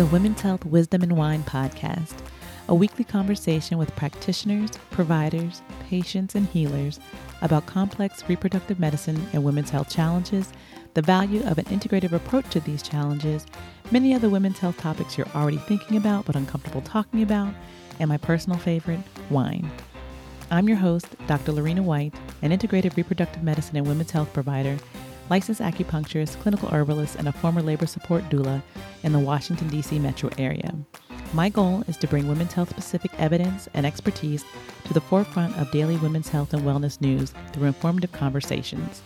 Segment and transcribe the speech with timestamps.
[0.00, 2.14] The Women's Health Wisdom and Wine podcast,
[2.68, 5.60] a weekly conversation with practitioners, providers,
[5.90, 6.98] patients, and healers
[7.42, 10.54] about complex reproductive medicine and women's health challenges,
[10.94, 13.44] the value of an integrative approach to these challenges,
[13.90, 17.52] many other women's health topics you're already thinking about but uncomfortable talking about,
[17.98, 19.70] and my personal favorite, wine.
[20.50, 21.52] I'm your host, Dr.
[21.52, 24.78] Lorena White, an integrative reproductive medicine and women's health provider,
[25.30, 28.60] licensed acupuncturist, clinical herbalist, and a former labor support doula
[29.04, 29.98] in the Washington, D.C.
[29.98, 30.74] metro area.
[31.32, 34.44] My goal is to bring women's health specific evidence and expertise
[34.84, 39.02] to the forefront of daily women's health and wellness news through informative conversations.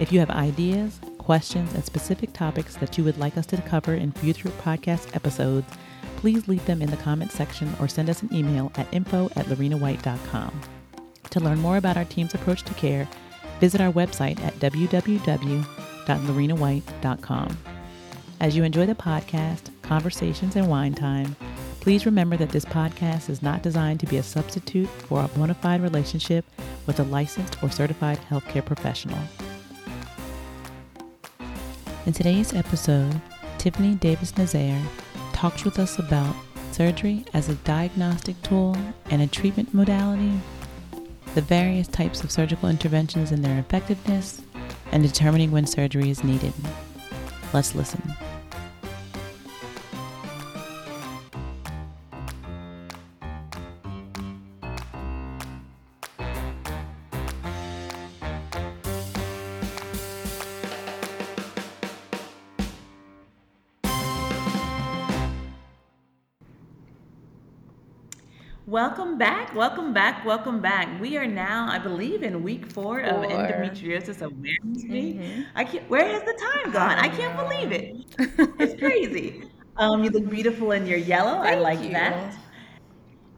[0.00, 3.94] If you have ideas, questions, and specific topics that you would like us to cover
[3.94, 5.72] in future podcast episodes,
[6.16, 9.46] please leave them in the comments section or send us an email at info at
[9.46, 10.60] lorenawhite.com.
[11.30, 13.06] To learn more about our team's approach to care,
[13.60, 17.58] visit our website at www.lorenawhite.com.
[18.40, 21.36] As you enjoy the podcast, conversations, and wine time,
[21.80, 25.52] please remember that this podcast is not designed to be a substitute for a bona
[25.54, 26.46] fide relationship
[26.86, 29.18] with a licensed or certified healthcare professional.
[32.06, 33.20] In today's episode,
[33.58, 34.82] Tiffany Davis Nazaire
[35.34, 36.34] talks with us about
[36.72, 38.74] surgery as a diagnostic tool
[39.10, 40.32] and a treatment modality
[41.34, 44.42] the various types of surgical interventions and their effectiveness,
[44.92, 46.52] and determining when surgery is needed.
[47.52, 48.02] Let's listen.
[68.70, 71.00] Welcome back, welcome back, welcome back.
[71.00, 75.16] We are now, I believe, in week four, of Endometriosis Awareness Week.
[75.16, 75.42] Mm-hmm.
[75.56, 75.90] I can't.
[75.90, 76.92] Where has the time gone?
[76.92, 77.96] I, I can't believe it.
[78.60, 79.42] It's crazy.
[79.76, 81.42] um, you look beautiful in your yellow.
[81.42, 81.90] Thank I like you.
[81.90, 82.36] that.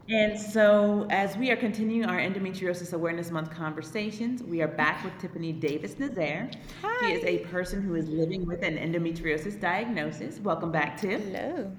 [0.07, 5.17] And so, as we are continuing our Endometriosis Awareness Month conversations, we are back with
[5.17, 6.51] Tiffany Davis Nazaire.
[6.83, 7.07] Hi.
[7.07, 10.39] She is a person who is living with an endometriosis diagnosis.
[10.41, 11.23] Welcome back, Tiff.
[11.23, 11.75] Hello.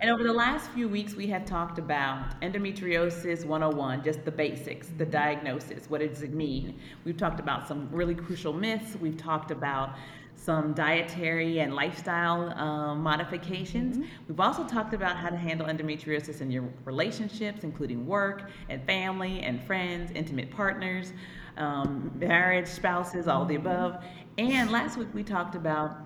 [0.00, 4.90] And over the last few weeks, we have talked about endometriosis 101, just the basics,
[4.96, 5.90] the diagnosis.
[5.90, 6.78] What does it mean?
[7.04, 8.96] We've talked about some really crucial myths.
[9.00, 9.96] We've talked about
[10.36, 13.96] some dietary and lifestyle um, modifications.
[13.96, 14.08] Mm-hmm.
[14.28, 19.40] We've also talked about how to handle endometriosis in your relationships, including work and family
[19.40, 21.12] and friends, intimate partners,
[21.56, 24.04] um, marriage, spouses, all the above.
[24.38, 25.96] And last week, we talked about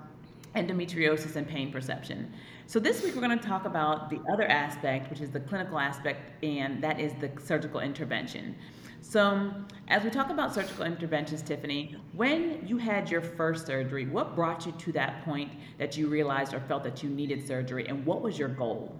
[0.56, 2.32] endometriosis and pain perception.
[2.66, 5.78] So this week we're going to talk about the other aspect, which is the clinical
[5.78, 8.56] aspect, and that is the surgical intervention.
[9.00, 9.52] So
[9.88, 14.64] as we talk about surgical interventions, Tiffany, when you had your first surgery, what brought
[14.64, 18.22] you to that point that you realized or felt that you needed surgery, and what
[18.22, 18.96] was your goal?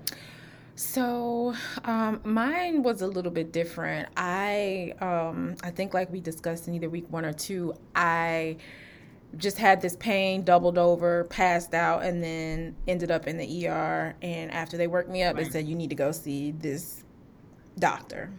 [0.75, 4.09] So, um, mine was a little bit different.
[4.17, 8.57] I, um, I think, like we discussed in either week one or two, I
[9.37, 14.15] just had this pain, doubled over, passed out, and then ended up in the ER.
[14.23, 15.45] And after they worked me up, Right.
[15.45, 17.03] they said you need to go see this
[17.79, 18.31] doctor.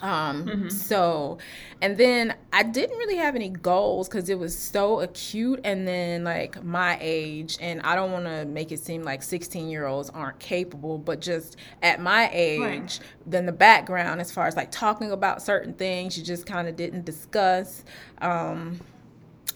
[0.00, 0.70] Um, Mhm.
[0.72, 1.38] so,
[1.82, 5.60] and then I didn't really have any goals because it was so acute.
[5.64, 9.68] And then, like, my age, and I don't want to make it seem like 16
[9.68, 13.00] year olds aren't capable, but just at my age, Right.
[13.26, 16.76] then the background as far as like talking about certain things, you just kind of
[16.76, 17.82] didn't discuss.
[18.20, 18.78] Um,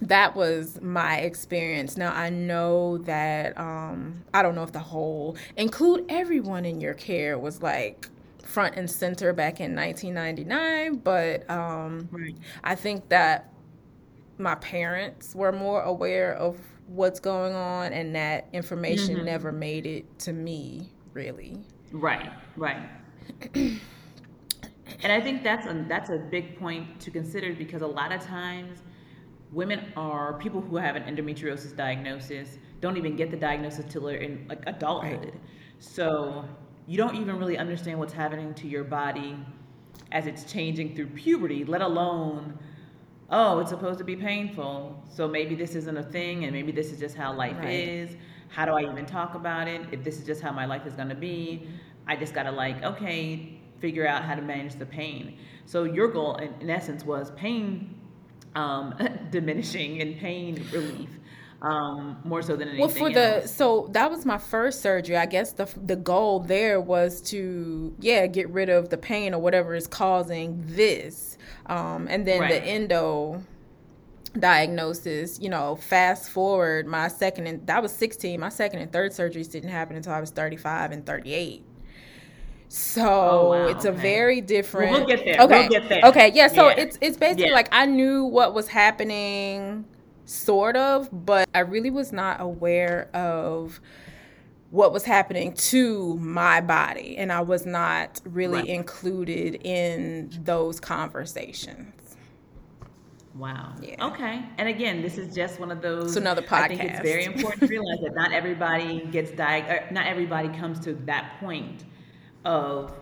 [0.01, 1.97] that was my experience.
[1.97, 6.95] Now I know that um, I don't know if the whole include everyone in your
[6.95, 8.09] care was like
[8.43, 12.37] front and center back in 1999, but um, Right.
[12.65, 13.49] I think that
[14.39, 16.56] my parents were more aware of
[16.88, 19.25] what's going on, and that information Mhm.
[19.25, 21.59] never made it to me really.
[21.93, 22.88] Right, right.
[23.55, 23.81] and
[25.05, 28.81] I think that's a that's a big point to consider because a lot of times
[29.52, 34.16] women are people who have an endometriosis diagnosis don't even get the diagnosis till they're
[34.16, 35.32] in like adulthood.
[35.78, 36.44] So
[36.87, 39.37] you don't even really understand what's happening to your body
[40.10, 42.58] as it's changing through puberty, let alone
[43.34, 45.02] oh, it's supposed to be painful.
[45.10, 47.70] So maybe this isn't a thing and maybe this is just how life Right.
[47.70, 48.16] is.
[48.49, 49.81] How do I even talk about it?
[49.90, 51.66] If this is just how my life is going to be,
[52.06, 55.38] I just got to like, okay, figure out how to manage the pain.
[55.64, 57.94] So your goal in, in essence was pain
[58.54, 58.94] um,
[59.31, 61.08] diminishing and pain relief.
[61.62, 65.16] Um, more so than anything Well, for the so that was my first surgery.
[65.16, 69.40] I guess the the goal there was to yeah get rid of the pain or
[69.40, 72.50] whatever is causing this, um, and then Right.
[72.60, 73.44] the endo
[74.38, 79.12] diagnosis, you know, fast forward my second and that was 16, my second and third
[79.12, 81.62] surgeries didn't happen until I was 35 and 38.
[82.75, 83.67] So oh, wow.
[83.67, 84.01] it's a okay.
[84.01, 84.93] very different.
[84.93, 85.43] Well, we'll get there.
[85.43, 85.69] Okay.
[85.69, 86.01] We'll get there.
[86.07, 86.33] Okay.
[86.33, 86.49] Yeah.
[86.49, 86.77] So yeah.
[86.79, 87.53] it's it's basically yeah.
[87.53, 89.85] like I knew what was happening,
[90.25, 93.79] sort of, but I really was not aware of
[94.71, 98.69] what was happening to my body, and I was not really right.
[98.69, 102.17] included in those conversations.
[103.35, 103.75] Wow.
[103.83, 104.07] Yeah.
[104.07, 104.47] Okay.
[104.57, 106.07] And again, this is just one of those.
[106.07, 106.63] It's another podcast.
[106.63, 109.83] I think it's very important to realize that not everybody gets diagnosed.
[109.91, 111.85] Er, not everybody comes to that point
[112.44, 112.93] of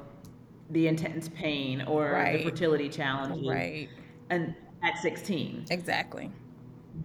[0.71, 2.39] the intense pain or right.
[2.39, 3.47] the fertility challenges.
[3.47, 3.89] Right.
[4.31, 5.67] And at 16.
[5.71, 6.31] Exactly.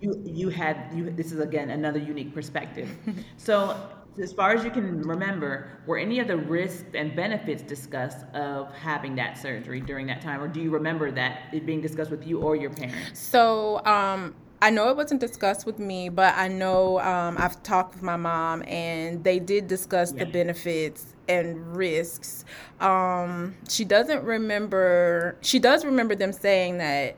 [0.01, 1.11] You you had you.
[1.11, 2.89] This is again another unique perspective.
[3.37, 3.77] so
[4.21, 8.73] as far as you can remember, were any of the risks and benefits discussed of
[8.73, 12.25] having that surgery during that time, or do you remember that it being discussed with
[12.25, 13.19] you or your parents?
[13.19, 17.93] So, um, I know it wasn't discussed with me, but I know um, I've talked
[17.93, 20.23] with my mom, and they did discuss yeah.
[20.23, 22.45] the benefits and risks.
[22.79, 25.37] Um, she doesn't remember.
[25.41, 27.15] She does remember them saying that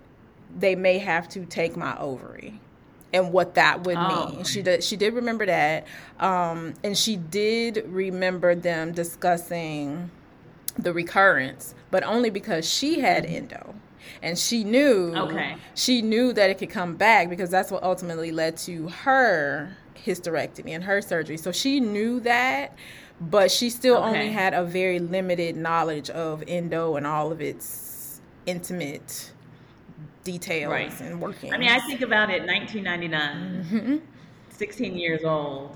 [0.57, 2.59] they may have to take my ovary
[3.13, 4.43] and what that would oh, mean.
[4.43, 5.87] She did she did remember that.
[6.19, 10.09] Um, and she did remember them discussing
[10.77, 13.35] the recurrence, but only because she had mm-hmm.
[13.35, 13.75] endo.
[14.21, 15.55] And she knew okay.
[15.75, 20.71] she knew that it could come back because that's what ultimately led to her hysterectomy
[20.71, 21.37] and her surgery.
[21.37, 22.75] So she knew that,
[23.19, 24.07] but she still okay.
[24.07, 29.31] only had a very limited knowledge of endo and all of its intimate
[30.23, 31.01] details right.
[31.01, 31.53] and working.
[31.53, 34.05] I mean, I think about it 1999, mm-hmm.
[34.49, 35.75] 16 years old.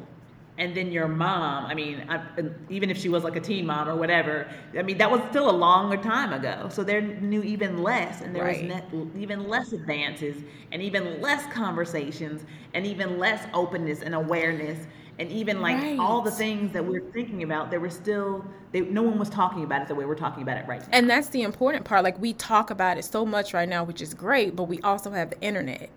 [0.62, 2.22] And then your mom, I mean, I,
[2.70, 4.48] even if she was like a teen mom or whatever,
[4.78, 6.70] I mean, that was still a longer time ago.
[6.70, 8.70] So they knew even less, and there right.
[8.70, 14.86] was ne- even less advances, and even less conversations, and even less openness and awareness
[15.20, 16.00] and even like right.
[16.00, 19.64] all the things that we're thinking about there were still they, no one was talking
[19.64, 22.04] about it the way we're talking about it right now and that's the important part
[22.04, 25.12] like we talk about it so much right now which is great but we also
[25.12, 25.90] have the internet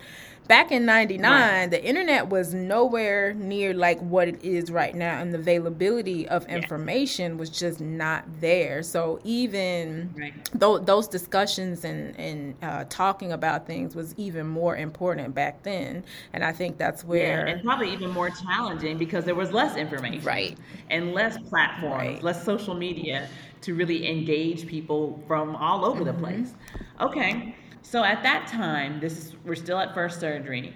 [0.46, 1.70] back in 99 right.
[1.70, 6.46] the internet was nowhere near like what it is right now and the availability of
[6.46, 7.38] information yeah.
[7.38, 10.34] was just not there so even right.
[10.60, 16.04] th- those discussions and, and uh, talking about things was even more important back then
[16.34, 19.76] and i think that's where yeah, and probably even more challenging because there was less
[19.76, 20.58] information right
[20.90, 22.22] and less platforms right.
[22.22, 23.28] less social media
[23.62, 26.20] to really engage people from all over mm-hmm.
[26.20, 26.52] the place
[27.00, 30.74] okay so at that time, this is, we're still at first surgery.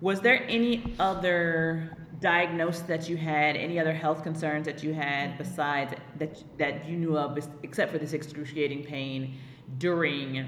[0.00, 5.38] Was there any other diagnosis that you had, any other health concerns that you had
[5.38, 9.38] besides that that you knew of, except for this excruciating pain
[9.78, 10.46] during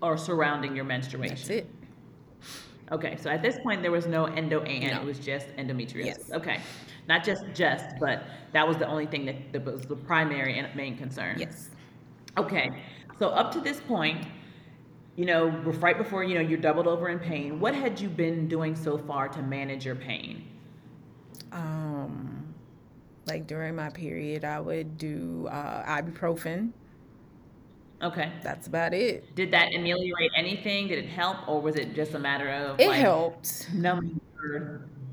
[0.00, 1.36] or surrounding your menstruation?
[1.36, 1.70] That's it.
[2.90, 5.00] Okay, so at this point there was no endo and no.
[5.00, 6.04] it was just endometriosis.
[6.06, 6.30] Yes.
[6.32, 6.60] Okay,
[7.06, 10.74] not just just, but that was the only thing that, that was the primary and
[10.74, 11.36] main concern.
[11.38, 11.68] Yes.
[12.38, 12.70] Okay,
[13.18, 14.26] so up to this point,
[15.16, 17.58] you know, right before you know you're doubled over in pain.
[17.58, 20.44] What had you been doing so far to manage your pain?
[21.52, 22.54] Um,
[23.26, 26.72] like during my period, I would do uh, ibuprofen.
[28.02, 29.34] Okay, that's about it.
[29.34, 30.88] Did that ameliorate anything?
[30.88, 34.20] Did it help, or was it just a matter of it like, helped numbing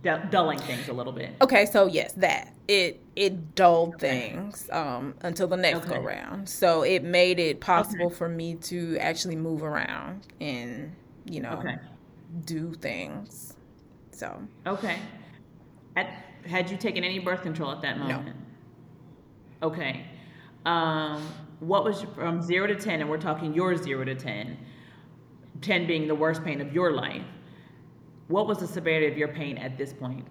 [0.04, 1.32] dulling things a little bit.
[1.42, 4.32] Okay, so yes, that it it dulled okay.
[4.32, 5.96] things um, until the next okay.
[5.96, 6.48] go round.
[6.48, 8.16] So it made it possible okay.
[8.16, 10.94] for me to actually move around and
[11.26, 11.64] you know
[12.46, 13.56] do things.
[14.12, 15.00] So okay.
[15.96, 16.08] At,
[16.46, 18.36] had you taken any birth control at that moment?
[19.62, 19.68] No.
[19.68, 20.06] Okay.
[20.66, 21.26] Um,
[21.60, 24.58] what was from zero to ten, and we're talking your zero to ten.
[25.62, 27.24] Ten being the worst pain of your life
[28.28, 30.26] what was the severity of your pain at this point?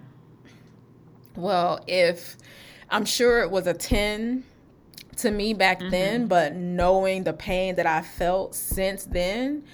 [1.37, 2.37] Well, if
[2.91, 4.45] I'm sure it was a 10
[5.17, 5.91] to me back mm-hmm.
[5.91, 9.65] then, but knowing the pain that I felt since then,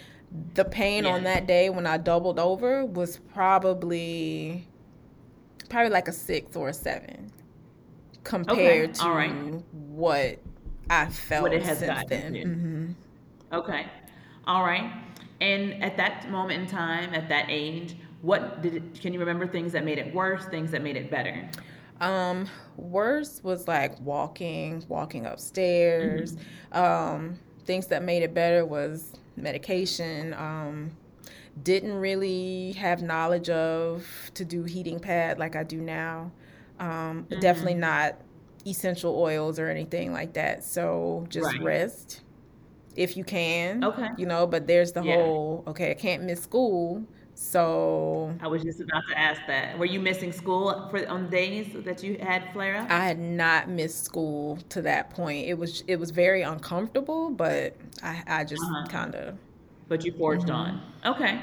[0.54, 1.14] the pain yeah.
[1.14, 4.66] on that day when I doubled over was probably
[5.68, 7.30] probably like a 6 or a 7
[8.24, 8.92] compared okay.
[8.92, 9.32] to right.
[9.72, 10.38] what
[10.90, 12.34] I felt what it has since then.
[12.34, 13.54] Mm-hmm.
[13.54, 13.86] Okay.
[14.46, 14.90] All right.
[15.40, 19.46] And at that moment in time, at that age, what did it, can you remember
[19.46, 21.48] things that made it worse things that made it better
[22.00, 22.46] um
[22.76, 26.36] worse was like walking walking upstairs
[26.72, 26.82] mm-hmm.
[26.82, 30.90] um things that made it better was medication um
[31.62, 36.30] didn't really have knowledge of to do heating pad like i do now
[36.78, 37.40] um mm-hmm.
[37.40, 38.16] definitely not
[38.66, 41.62] essential oils or anything like that so just right.
[41.62, 42.22] rest
[42.96, 45.14] if you can okay you know but there's the yeah.
[45.14, 47.04] whole okay i can't miss school
[47.40, 49.78] So I was just about to ask that.
[49.78, 52.90] Were you missing school for on days that you had flare up?
[52.90, 55.46] I had not missed school to that point.
[55.46, 58.88] It was it was very uncomfortable, but I, I just uh-huh.
[58.88, 59.38] kind of.
[59.86, 60.80] But you forged mm-hmm.
[61.06, 61.14] on.
[61.14, 61.40] Okay.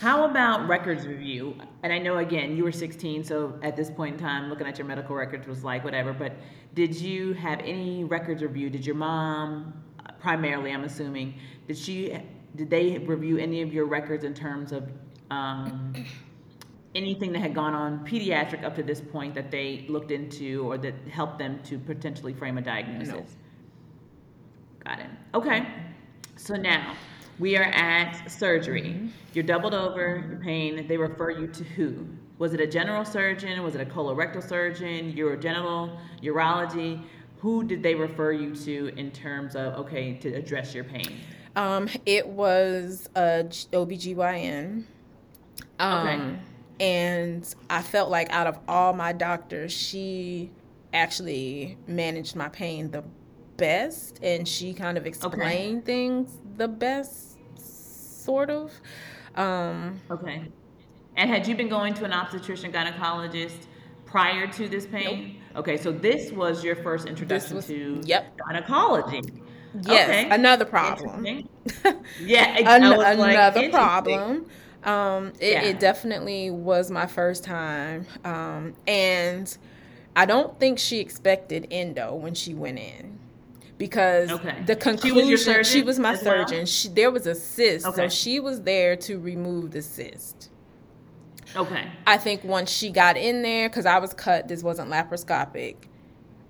[0.00, 1.56] How about records review?
[1.82, 4.78] And I know again you were 16, so at this point in time, looking at
[4.78, 6.12] your medical records was like whatever.
[6.12, 6.34] But
[6.74, 8.70] did you have any records review?
[8.70, 9.74] Did your mom,
[10.20, 11.34] primarily, I'm assuming,
[11.66, 12.16] did she
[12.56, 14.88] did they review any of your records in terms of
[15.30, 15.94] um,
[16.94, 20.78] anything that had gone on pediatric up to this point that they looked into or
[20.78, 23.14] that helped them to potentially frame a diagnosis?
[23.14, 23.24] No.
[24.84, 25.10] Got it.
[25.34, 25.66] Okay.
[26.36, 26.96] So now
[27.38, 28.82] we are at surgery.
[28.82, 29.08] Mm-hmm.
[29.34, 30.86] You're doubled over, your pain.
[30.88, 32.06] They refer you to who?
[32.38, 33.62] Was it a general surgeon?
[33.62, 35.12] Was it a colorectal surgeon?
[35.12, 37.02] Urogenital, urology?
[37.38, 41.20] Who did they refer you to in terms of, okay, to address your pain?
[41.56, 44.84] Um, it was a OBGYN.
[45.78, 46.38] Um, okay.
[46.80, 50.50] And I felt like out of all my doctors, she
[50.92, 53.04] actually managed my pain the
[53.56, 55.84] best and she kind of explained okay.
[55.84, 57.38] things the best,
[58.24, 58.72] sort of.
[59.36, 60.44] Um, okay.
[61.16, 63.66] And had you been going to an obstetrician gynecologist
[64.06, 65.38] prior to this pain?
[65.54, 65.58] Nope.
[65.58, 68.38] Okay, so this was your first introduction was, to yep.
[68.38, 69.22] gynecology.
[69.82, 70.30] Yes, okay.
[70.30, 71.48] another problem.
[72.20, 74.46] yeah, An- another like, problem.
[74.82, 75.62] Um, it, yeah.
[75.64, 79.56] it, definitely was my first time, um, and
[80.16, 83.18] I don't think she expected endo when she went in
[83.76, 84.62] because okay.
[84.66, 86.58] the conclusion she was, she was my surgeon.
[86.58, 86.66] Well?
[86.66, 87.96] She, there was a cyst, okay.
[87.96, 90.50] so she was there to remove the cyst.
[91.56, 91.90] Okay.
[92.06, 95.76] I think once she got in there, because I was cut, this wasn't laparoscopic.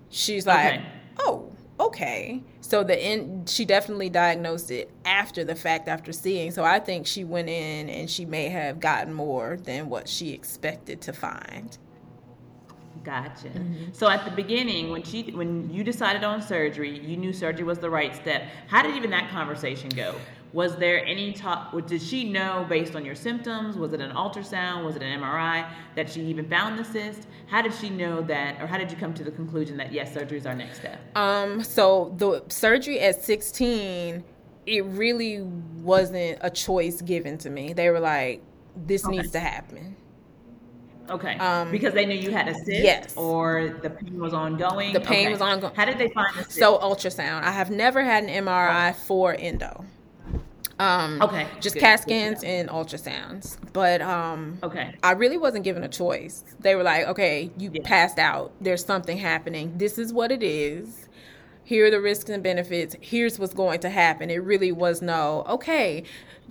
[0.09, 0.85] She's like, okay.
[1.19, 1.50] "Oh,
[1.87, 6.51] okay." So the in, she definitely diagnosed it after the fact, after seeing.
[6.51, 10.31] So I think she went in and she may have gotten more than what she
[10.31, 11.77] expected to find.
[13.03, 13.47] Gotcha.
[13.47, 13.93] Mm-hmm.
[13.93, 17.79] So at the beginning, when she when you decided on surgery, you knew surgery was
[17.79, 18.43] the right step.
[18.67, 20.15] How did even that conversation go?
[20.53, 21.71] Was there any talk?
[21.87, 23.77] Did she know based on your symptoms?
[23.77, 24.83] Was it an ultrasound?
[24.83, 27.27] Was it an MRI that she even found the cyst?
[27.47, 30.13] How did she know that, or how did you come to the conclusion that yes,
[30.13, 30.99] surgery is our next step?
[31.15, 31.63] Um.
[31.63, 34.23] So the surgery at 16,
[34.65, 37.71] it really wasn't a choice given to me.
[37.71, 38.43] They were like,
[38.75, 39.17] "This okay.
[39.17, 39.95] needs to happen."
[41.09, 41.37] Okay.
[41.37, 42.69] Um, because they knew you had a cyst.
[42.69, 43.17] Yes.
[43.17, 44.93] Or the pain was ongoing.
[44.93, 45.31] The pain okay.
[45.31, 45.73] was ongoing.
[45.75, 46.57] How did they find the cyst?
[46.57, 47.43] So ultrasound.
[47.43, 49.85] I have never had an MRI for endo.
[50.81, 51.47] Um, okay.
[51.59, 51.81] Just Good.
[51.81, 53.55] CAT scans and ultrasounds.
[53.71, 54.95] But um, okay.
[55.03, 56.43] I really wasn't given a choice.
[56.59, 57.81] They were like, okay, you yeah.
[57.83, 58.51] passed out.
[58.59, 59.77] There's something happening.
[59.77, 61.07] This is what it is.
[61.63, 62.95] Here are the risks and benefits.
[62.99, 64.31] Here's what's going to happen.
[64.31, 66.03] It really was no, okay,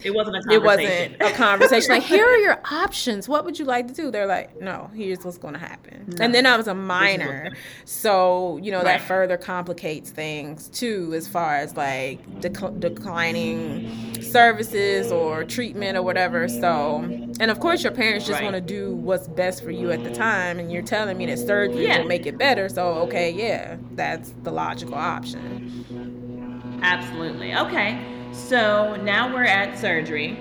[0.03, 1.13] it wasn't a conversation.
[1.13, 1.91] It wasn't a conversation.
[1.91, 3.29] like, here are your options.
[3.29, 4.11] What would you like to do?
[4.11, 6.05] They're like, no, here's what's going to happen.
[6.09, 6.25] No.
[6.25, 7.53] And then I was a minor.
[7.85, 8.99] So, you know, right.
[8.99, 16.03] that further complicates things too, as far as like dec- declining services or treatment or
[16.03, 16.49] whatever.
[16.49, 17.01] So,
[17.41, 18.45] and of course, your parents just right.
[18.45, 20.59] want to do what's best for you at the time.
[20.59, 21.99] And you're telling me that surgery yeah.
[21.99, 22.69] will make it better.
[22.69, 26.81] So, okay, yeah, that's the logical option.
[26.83, 27.55] Absolutely.
[27.55, 28.20] Okay.
[28.33, 30.39] So now we're at surgery.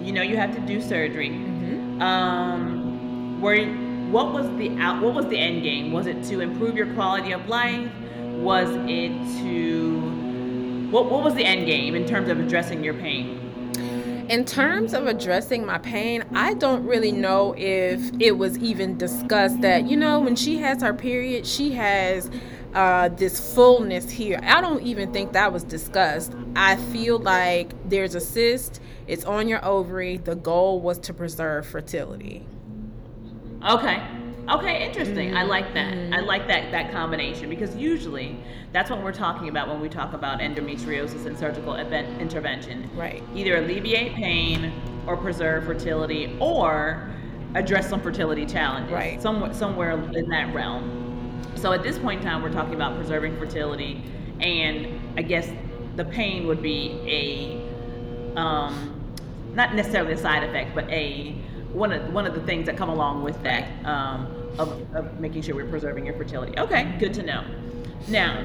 [0.00, 1.30] You know you have to do surgery.
[1.30, 2.02] Mm-hmm.
[2.02, 3.66] Um, where
[4.10, 5.02] what was the out?
[5.02, 5.92] What was the end game?
[5.92, 7.90] Was it to improve your quality of life?
[8.18, 9.10] Was it
[9.42, 11.10] to what?
[11.10, 13.42] What was the end game in terms of addressing your pain?
[14.28, 19.60] In terms of addressing my pain, I don't really know if it was even discussed
[19.60, 22.30] that, you know, when she has her period, she has
[22.74, 24.40] uh, this fullness here.
[24.42, 26.32] I don't even think that was discussed.
[26.56, 30.16] I feel like there's a cyst, it's on your ovary.
[30.16, 32.46] The goal was to preserve fertility.
[33.68, 34.02] Okay.
[34.48, 35.28] Okay, interesting.
[35.28, 35.36] Mm-hmm.
[35.36, 35.94] I like that.
[36.12, 38.36] I like that that combination because usually
[38.72, 42.90] that's what we're talking about when we talk about endometriosis and surgical event intervention.
[42.96, 43.22] Right.
[43.34, 44.72] Either alleviate pain
[45.06, 47.08] or preserve fertility or
[47.54, 48.92] address some fertility challenges.
[48.92, 49.22] Right.
[49.22, 51.11] Somewhere somewhere in that realm.
[51.62, 54.02] So at this point in time, we're talking about preserving fertility,
[54.40, 55.48] and I guess
[55.94, 59.14] the pain would be a um,
[59.54, 61.36] not necessarily a side effect, but a
[61.72, 64.26] one of one of the things that come along with that um,
[64.58, 66.58] of, of making sure we're preserving your fertility.
[66.58, 67.44] Okay, good to know.
[68.08, 68.44] Now,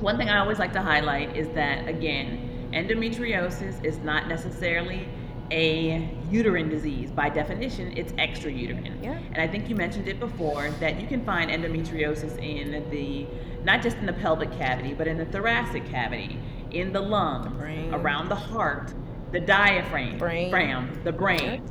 [0.00, 5.08] one thing I always like to highlight is that again, endometriosis is not necessarily
[5.50, 7.10] a uterine disease.
[7.10, 9.02] By definition, it's extrauterine.
[9.02, 9.18] Yeah.
[9.32, 13.26] And I think you mentioned it before that you can find endometriosis in the
[13.64, 16.38] not just in the pelvic cavity, but in the thoracic cavity,
[16.70, 18.94] in the lung, the around the heart,
[19.32, 20.50] the diaphragm, Brain.
[20.50, 21.62] fram, the brain,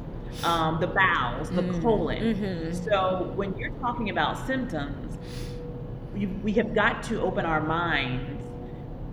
[0.43, 1.81] um, the bowels, the Mm.
[1.81, 2.35] colon.
[2.35, 2.83] Mhm.
[2.83, 5.17] So when you're talking about symptoms,
[6.43, 8.44] we have got to open our minds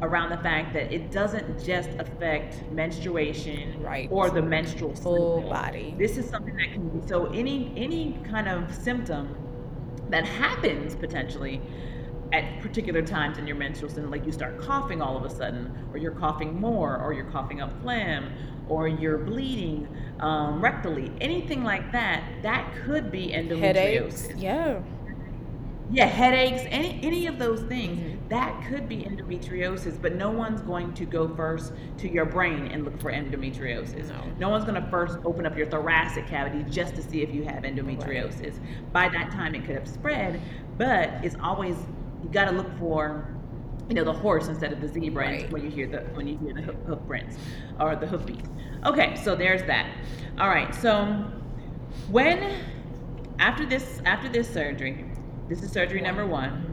[0.03, 4.09] around the fact that it doesn't just affect menstruation Right.
[4.11, 5.95] or the menstrual Full body.
[5.97, 9.35] This is something that can be so any any kind of symptom
[10.11, 11.61] that happens potentially
[12.33, 15.71] at particular times in your menstrual cycle, like you start coughing all of a sudden,
[15.93, 18.33] or you're coughing more, or you're coughing up phlegm,
[18.69, 19.87] or you're bleeding
[20.21, 23.61] um, rectally, anything like that, that could be endometriosis.
[23.61, 24.29] Headaches.
[24.37, 24.81] Yeah.
[25.93, 28.29] Yeah, headaches, any any of those things, Mhm.
[28.31, 32.85] that could be endometriosis, but no one's going to go first to your brain and
[32.85, 34.11] look for endometriosis.
[34.39, 34.49] No.
[34.49, 37.65] one's going to first open up your thoracic cavity just to see if you have
[37.65, 38.55] endometriosis.
[38.93, 40.41] By that time, it could have spread,
[40.79, 41.77] but it's always
[42.23, 43.27] you got to look for
[43.89, 45.51] you know the horse instead of the zebra Right.
[45.53, 47.37] when you hear the when you hear the hoof, hoof prints
[47.79, 48.49] or the hoof beats.
[48.87, 49.87] Okay, so there's that.
[50.41, 51.25] All right, so
[52.11, 52.39] when
[53.39, 55.05] after this after this surgery,
[55.49, 56.69] this is surgery number one.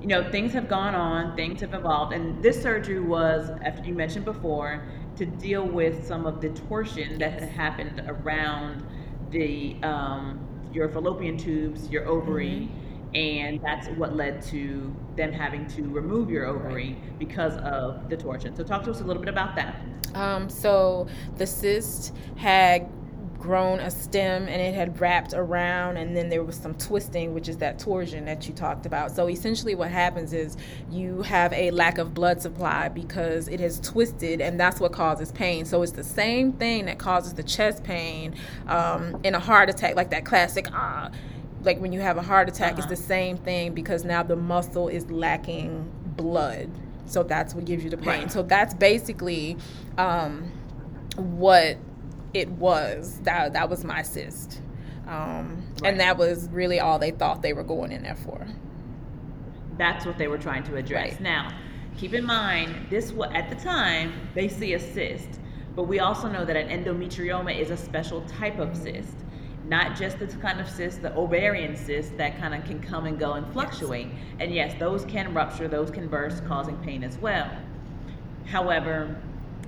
[0.00, 3.94] You know, things have gone on, things have evolved, and this surgery was, after you
[3.94, 4.82] mentioned before,
[5.16, 8.84] to deal with some of the torsion that had happened around
[9.30, 10.40] the um,
[10.72, 12.68] your fallopian tubes, your ovary,
[13.14, 18.56] and that's what led to them having to remove your ovary because of the torsion.
[18.56, 19.76] So, talk to us a little bit about that.
[20.14, 21.06] Um, so
[21.36, 22.88] the cyst had
[23.42, 27.48] grown a stem and it had wrapped around and then there was some twisting which
[27.48, 30.56] is that torsion that you talked about so essentially what happens is
[30.90, 35.32] you have a lack of blood supply because it has twisted and that's what causes
[35.32, 38.32] pain so it's the same thing that causes the chest pain
[38.68, 41.10] um, in a heart attack like that classic ah
[41.64, 42.78] like when you have a heart attack Uh-huh.
[42.78, 46.70] it's the same thing because now the muscle is lacking blood
[47.06, 48.32] so that's what gives you the pain Right.
[48.32, 49.56] so that's basically
[49.98, 50.50] um,
[51.16, 51.76] what
[52.34, 54.60] it was that that was my cyst
[55.08, 55.90] um, Right.
[55.90, 58.46] and that was really all they thought they were going in there for
[59.78, 61.12] That's what they were trying to address.
[61.12, 61.20] Right.
[61.20, 61.50] Now,
[61.96, 65.40] keep in mind, this was at the time they see a cyst,
[65.74, 69.16] but we also know that an endometrioma is a special type of cyst,
[69.66, 73.18] not just the kind of cyst, the ovarian cyst that kind of can come and
[73.18, 74.08] go and fluctuate.
[74.40, 77.50] And yes, those can rupture, those can burst, causing pain as well.
[78.44, 79.16] However,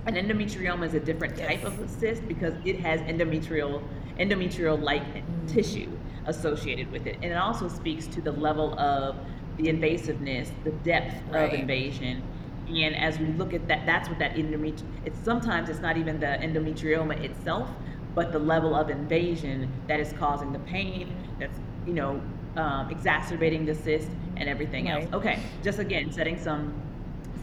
[0.06, 1.64] an endometrioma is a different type Yes.
[1.64, 3.88] of cyst because it has endometrial
[4.18, 7.18] endometrial like tissue associated with it.
[7.22, 11.44] And it also speaks to the level of the invasiveness, the depth Right.
[11.44, 12.22] of invasion.
[12.66, 16.18] And as we look at that, that's what that endometri it's sometimes it's not even
[16.20, 17.76] the endometrioma itself,
[18.14, 23.64] but the level of invasion that is causing the pain, that's you know, um, exacerbating
[23.66, 25.06] the cyst and everything else.
[25.12, 26.93] Okay, just again setting some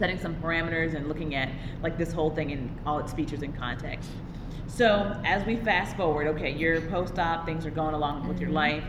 [0.02, 1.48] setting some parameters and looking at
[1.80, 4.10] like this whole thing and all its features and context.
[4.66, 8.82] So as we fast forward, okay, you're post-op, things are going along with your life.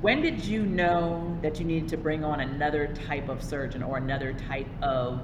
[0.00, 3.98] When did you know that you needed to bring on another type of surgeon or
[3.98, 5.20] another type of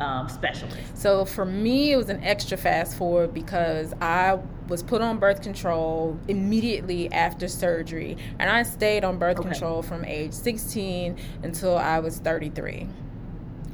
[0.00, 0.96] um, specialist?
[0.96, 5.42] So for me, it was an extra fast forward because I was put on birth
[5.42, 9.50] control immediately after surgery, and I stayed on birth Okay.
[9.50, 12.88] control from age 16 until I was 33.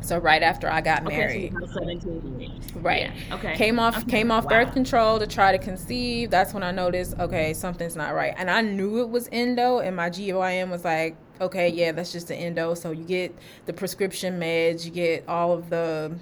[0.05, 1.55] So right after I got married.
[1.57, 2.51] Okay, so you 17 years.
[2.77, 3.11] Right.
[3.29, 3.55] Yeah, Okay.
[3.55, 4.11] Came off Okay.
[4.11, 4.51] came off Wow.
[4.65, 6.31] birth control to try to conceive.
[6.31, 8.35] That's when I noticed, okay, something's not right.
[8.37, 12.29] And I knew it was endo and my GYN was like, okay, yeah, that's just
[12.29, 12.75] the endo.
[12.75, 13.35] So you get
[13.67, 16.17] the prescription meds, you get all of the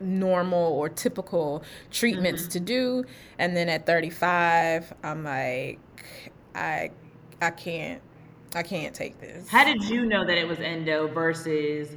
[0.00, 2.50] normal or typical treatments Mm-hmm.
[2.52, 3.04] to do.
[3.38, 5.78] And then at 35, I'm like
[6.54, 6.90] I
[7.40, 8.00] I can't
[8.54, 9.48] I can't take this.
[9.48, 11.96] How did you know that it was endo versus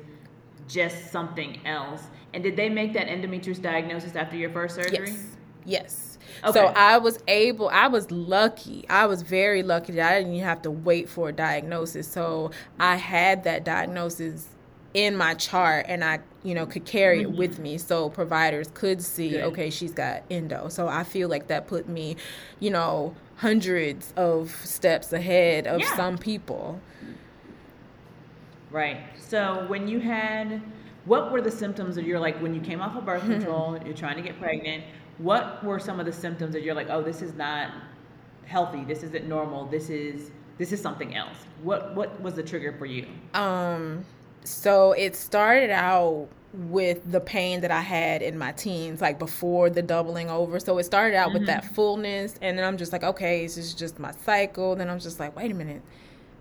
[0.68, 2.04] just something else?
[2.34, 5.10] And did they make that endometriosis diagnosis after your first surgery?
[5.10, 5.36] Yes.
[5.66, 6.18] Yes.
[6.44, 6.60] Okay.
[6.60, 8.86] So I was able, I was lucky.
[8.90, 12.08] I was very lucky that I didn't even have to wait for a diagnosis.
[12.08, 14.50] So I had that diagnosis
[14.94, 17.38] in my chart and I, you know, could carry it mm-hmm.
[17.38, 19.44] with me so providers could see, Good.
[19.46, 20.70] okay, she's got endo.
[20.70, 22.16] So I feel like that put me,
[22.60, 25.96] you know, hundreds of steps ahead of Yeah.
[25.96, 26.80] some people.
[28.72, 28.98] Right.
[29.28, 30.62] So when you had,
[31.06, 33.86] what were the symptoms that you're like when you came off of birth control, and
[33.86, 34.84] you're trying to get pregnant?
[35.18, 37.72] What were some of the symptoms that you're like, oh, this is not
[38.46, 38.84] healthy.
[38.84, 39.66] This isn't normal.
[39.66, 41.36] This is this is something else.
[41.64, 43.08] What what was the trigger for you?
[43.34, 44.06] Um,
[44.44, 49.70] so it started out with the pain that I had in my teens, like before
[49.70, 50.60] the doubling over.
[50.60, 53.74] So it started out with that fullness, and then I'm just like, okay, this is
[53.74, 54.76] just my cycle.
[54.76, 55.82] Then I'm just like, wait a minute,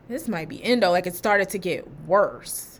[0.08, 0.90] this might be endo.
[0.90, 2.73] Like it started to get worse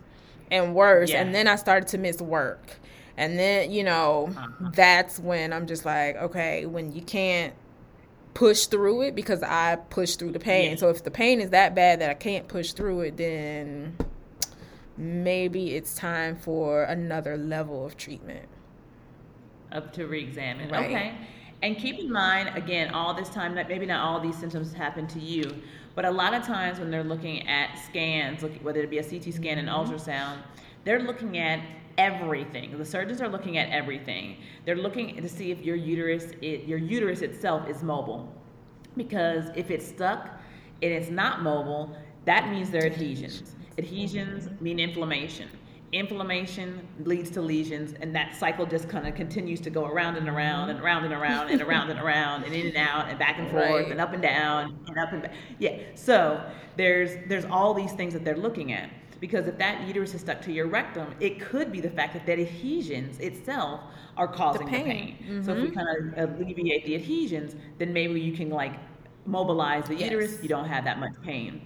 [0.54, 1.22] and worse, Yeah.
[1.22, 2.70] and then I started to miss work.
[3.16, 4.70] And then, you know, uh-huh.
[4.74, 7.54] that's when I'm just like, okay, when you can't
[8.34, 10.72] push through it because I push through the pain.
[10.72, 10.76] Yeah.
[10.76, 13.96] So if the pain is that bad that I can't push through it, then
[14.96, 18.48] maybe it's time for another level of treatment.
[19.70, 20.70] Up to re-examine.
[20.70, 20.86] Right.
[20.86, 21.14] Okay.
[21.62, 25.06] And keep in mind, again, all this time that maybe not all these symptoms happen
[25.08, 25.62] to you,
[25.94, 29.34] but a lot of times when they're looking at scans, whether it be a CT
[29.34, 29.92] scan and mm-hmm.
[29.92, 30.38] ultrasound,
[30.84, 31.60] they're looking at
[31.98, 32.76] everything.
[32.76, 34.36] The surgeons are looking at everything.
[34.64, 38.32] They're looking to see if your uterus, it, your uterus itself is mobile.
[38.96, 40.30] Because if it's stuck
[40.82, 43.54] and it's not mobile, that means there are adhesions.
[43.78, 45.48] Adhesions mean inflammation.
[45.94, 50.28] Inflammation leads to lesions, and that cycle just kind of continues to go around and
[50.28, 53.38] around and around and around and around and around and in and out and back
[53.38, 53.90] and forth right.
[53.90, 55.32] and up and down and up and back.
[55.60, 55.78] Yeah.
[55.94, 56.44] So
[56.76, 60.42] there's there's all these things that they're looking at because if that uterus is stuck
[60.42, 63.80] to your rectum, it could be the fact that that adhesions itself
[64.16, 64.84] are causing the pain.
[64.84, 65.16] The pain.
[65.22, 65.42] Mm-hmm.
[65.44, 68.74] So if we kind of alleviate the adhesions, then maybe you can like
[69.26, 70.10] mobilize the yes.
[70.10, 70.42] uterus.
[70.42, 71.62] You don't have that much pain.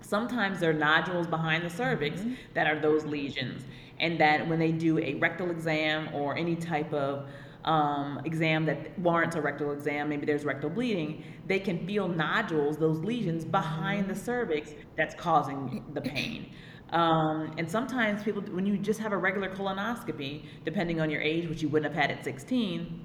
[0.00, 2.34] Sometimes there are nodules behind the cervix mm-hmm.
[2.54, 3.64] that are those lesions,
[3.98, 7.28] and that when they do a rectal exam or any type of
[7.64, 12.78] um, exam that warrants a rectal exam, maybe there's rectal bleeding, they can feel nodules,
[12.78, 16.50] those lesions behind the cervix that's causing the pain.
[16.90, 21.48] Um, and sometimes people, when you just have a regular colonoscopy, depending on your age,
[21.48, 23.04] which you wouldn't have had at 16,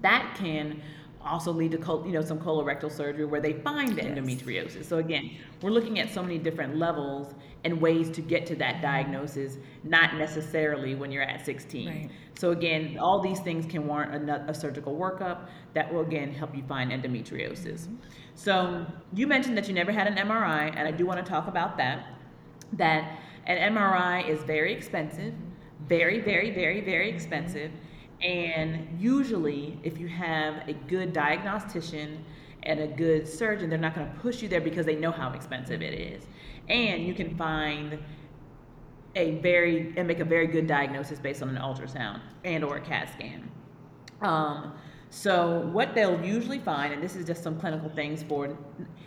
[0.00, 0.80] that can
[1.24, 4.18] also lead to col- you know some colorectal surgery where they find the yes.
[4.18, 4.84] endometriosis.
[4.84, 5.30] So again,
[5.62, 10.14] we're looking at so many different levels and ways to get to that diagnosis, not
[10.14, 11.88] necessarily when you're at 16.
[11.88, 12.10] Right.
[12.38, 16.54] So again, all these things can warrant a, a, surgical workup that will again help
[16.54, 17.80] you find endometriosis.
[17.80, 17.96] Mm-hmm.
[18.36, 21.48] So you mentioned that you never had an MRI, and I do want to talk
[21.48, 22.06] about that
[22.74, 25.34] that an MRI is very expensive,
[25.88, 27.70] very, very, very, very expensive.
[28.22, 32.24] And usually, if you have a good diagnostician
[32.64, 35.32] and a good surgeon, they're not going to push you there because they know how
[35.32, 36.24] expensive it is.
[36.68, 37.98] And you can find
[39.14, 42.80] a very and make a very good diagnosis based on an ultrasound and or a
[42.80, 43.50] CAT scan.
[44.20, 44.74] Um,
[45.10, 48.56] so what they'll usually find, and this is just some clinical things for,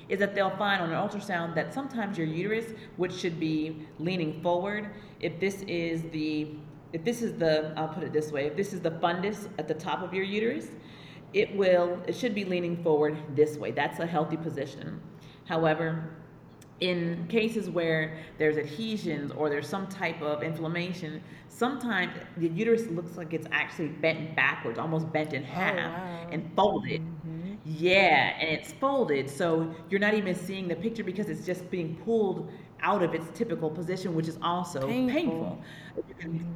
[0.09, 4.41] is that they'll find on an ultrasound that sometimes your uterus, which should be leaning
[4.41, 6.55] forward, if this is the,
[6.93, 9.67] if this is the, I'll put it this way, if this is the fundus at
[9.67, 10.67] the top of your uterus,
[11.33, 13.71] it will, it should be leaning forward this way.
[13.71, 14.99] That's a healthy position.
[15.45, 16.09] However,
[16.81, 23.17] in cases where there's adhesions or there's some type of inflammation, sometimes the uterus looks
[23.17, 26.27] like it's actually bent backwards, almost bent in oh, half oh, wow.
[26.31, 27.01] and folded.
[27.01, 27.53] Mm-hmm.
[27.65, 31.95] Yeah, and it's folded, so you're not even seeing the picture because it's just being
[32.03, 32.51] pulled
[32.83, 35.13] out of its typical position, which is also painful.
[35.13, 35.63] painful.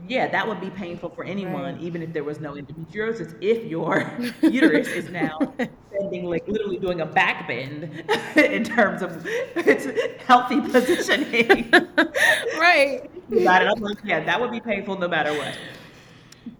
[0.08, 1.82] Yeah, that would be painful for anyone, right.
[1.82, 3.36] even if there was no endometriosis.
[3.42, 4.12] If your
[4.42, 5.38] uterus is now
[5.92, 8.04] bending, like literally doing a back bend
[8.36, 9.88] in terms of its
[10.24, 11.70] healthy positioning.
[12.60, 13.10] right.
[13.44, 13.70] Got it.
[13.76, 15.58] I'm like, yeah, that would be painful no matter what.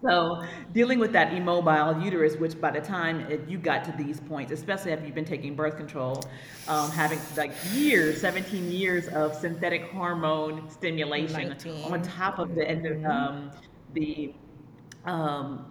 [0.06, 4.20] So dealing with that immobile uterus, which by the time it, you got to these
[4.20, 6.22] points, especially after you've been taking birth control,
[6.68, 11.92] um, having like years, 17 years of synthetic hormone stimulation 19.
[11.92, 13.06] on top of the mm-hmm.
[13.06, 13.50] um,
[13.94, 14.32] the
[15.04, 15.66] um,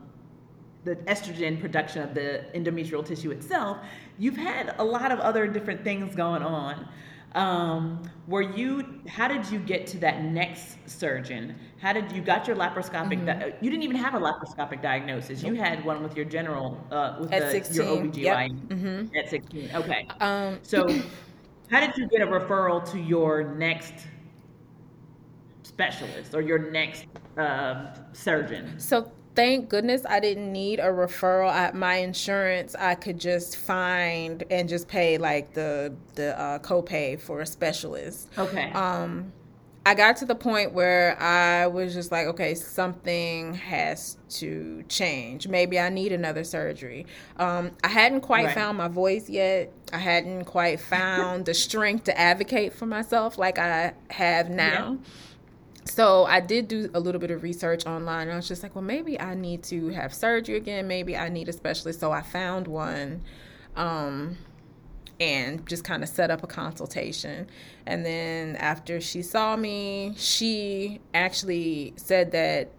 [0.83, 3.77] the estrogen production of the endometrial tissue itself,
[4.19, 6.87] you've had a lot of other different things going on.
[7.33, 9.01] Um, were you?
[9.07, 11.55] How did you get to that next surgeon?
[11.85, 13.23] How did you got your laparoscopic?
[13.23, 13.25] Mm-hmm.
[13.27, 15.43] Di- you didn't even have a laparoscopic diagnosis.
[15.43, 17.75] You had one with your general uh, with at the, 16.
[17.75, 18.49] your OBGYN yep.
[18.49, 19.15] mm-hmm.
[19.15, 19.69] at sixteen.
[19.71, 20.07] Okay.
[20.19, 20.87] Um, so,
[21.69, 23.93] how did you get a referral to your next
[25.61, 27.05] specialist or your next
[27.37, 28.79] uh, surgeon?
[28.79, 31.53] So thank goodness I didn't need a referral.
[31.53, 37.19] At my insurance, I could just find and just pay like the the uh, copay
[37.19, 38.29] for a specialist.
[38.39, 38.71] Okay.
[38.71, 39.31] Um,
[39.85, 45.47] I got to the point where I was just like, okay, something has to change.
[45.47, 47.05] Maybe I need another surgery.
[47.37, 48.55] Um, I hadn't quite right.
[48.55, 49.71] found my voice yet.
[49.93, 54.97] I hadn't quite found the strength to advocate for myself like I have now.
[54.99, 55.09] Yeah
[55.85, 58.29] so I did do a little bit of research online.
[58.29, 60.87] I was just like, well, maybe I need to have surgery again.
[60.87, 61.99] Maybe I need a specialist.
[61.99, 63.21] So I found one.
[63.75, 64.37] Um,
[65.19, 67.47] and just kind of set up a consultation.
[67.85, 72.71] And then after she saw me, she actually said that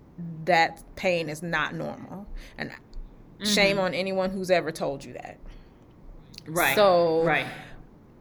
[0.45, 2.27] that pain is not normal.
[2.59, 3.45] And mm-hmm.
[3.45, 5.39] shame on anyone who's ever told you that.
[6.47, 6.77] Right.
[6.77, 7.47] So right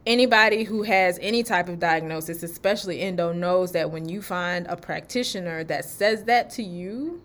[0.06, 4.76] anybody who has any type of diagnosis, especially endo, knows that when you find a
[4.76, 7.20] practitioner that says that to you,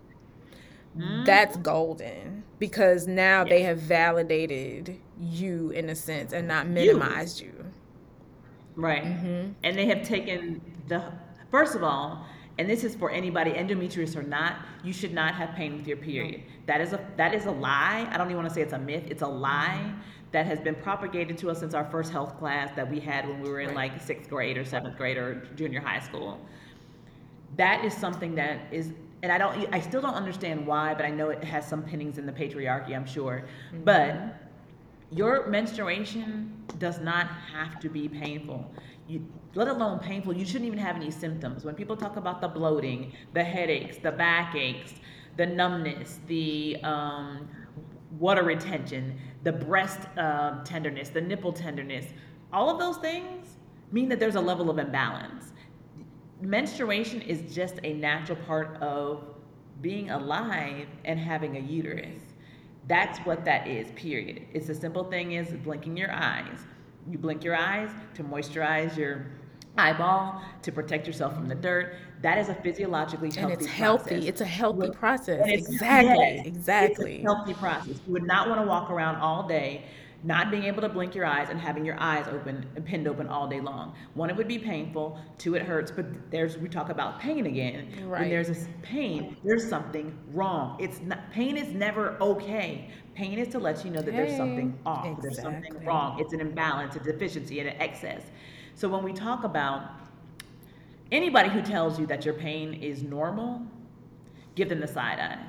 [0.97, 1.25] mm.
[1.25, 3.49] that's golden because now yeah.
[3.49, 7.47] they have validated you in a sense and not minimized you.
[7.47, 7.65] you.
[8.75, 9.03] Right.
[9.03, 9.53] Mm-hmm.
[9.63, 11.11] And they have taken the,
[11.49, 12.23] first of all,
[12.59, 15.97] and this is for anybody endometriosis or not you should not have pain with your
[15.97, 18.73] period that is a that is a lie i don't even want to say it's
[18.73, 19.91] a myth it's a lie
[20.31, 23.39] that has been propagated to us since our first health class that we had when
[23.41, 23.93] we were in right.
[23.93, 26.39] like sixth grade or seventh grade or junior high school
[27.55, 28.91] that is something that is
[29.23, 32.17] and i don't i still don't understand why but i know it has some pinnings
[32.17, 33.83] in the patriarchy i'm sure mm-hmm.
[33.83, 34.37] but
[35.11, 38.71] your menstruation does not have to be painful
[39.11, 41.65] you, let alone painful, you shouldn't even have any symptoms.
[41.65, 44.93] When people talk about the bloating, the headaches, the backaches,
[45.37, 47.49] the numbness, the um,
[48.19, 52.05] water retention, the breast uh, tenderness, the nipple tenderness,
[52.53, 53.57] all of those things
[53.91, 55.51] mean that there's a level of imbalance.
[56.41, 59.23] Menstruation is just a natural part of
[59.81, 62.21] being alive and having a uterus.
[62.87, 64.43] That's what that is, period.
[64.53, 66.65] It's a simple thing is blinking your eyes.
[67.09, 69.25] You blink your eyes to moisturize your
[69.77, 71.95] eyeball to protect yourself from the dirt.
[72.21, 74.09] That is a physiologically healthy and it's healthy.
[74.09, 74.29] Process.
[74.29, 75.41] It's a healthy process.
[75.45, 76.35] Exactly.
[76.35, 77.21] Yes, exactly.
[77.21, 77.99] healthy process.
[78.05, 79.85] You would not want to walk around all day
[80.23, 83.47] not being able to blink your eyes and having your eyes open pinned open all
[83.47, 83.95] day long.
[84.13, 85.19] One, it would be painful.
[85.37, 85.91] Two, it hurts.
[85.91, 87.87] But there's we talk about pain again.
[88.05, 88.21] Right.
[88.21, 90.77] When there's a pain, there's something wrong.
[90.79, 92.89] It's not pain is never okay.
[93.15, 95.05] Pain is to let you know that hey, there's something off.
[95.05, 95.29] Exactly.
[95.29, 96.19] There's something wrong.
[96.19, 98.21] It's an imbalance, a deficiency, and an excess.
[98.75, 99.91] So when we talk about
[101.11, 103.61] anybody who tells you that your pain is normal,
[104.55, 105.39] give them the side eye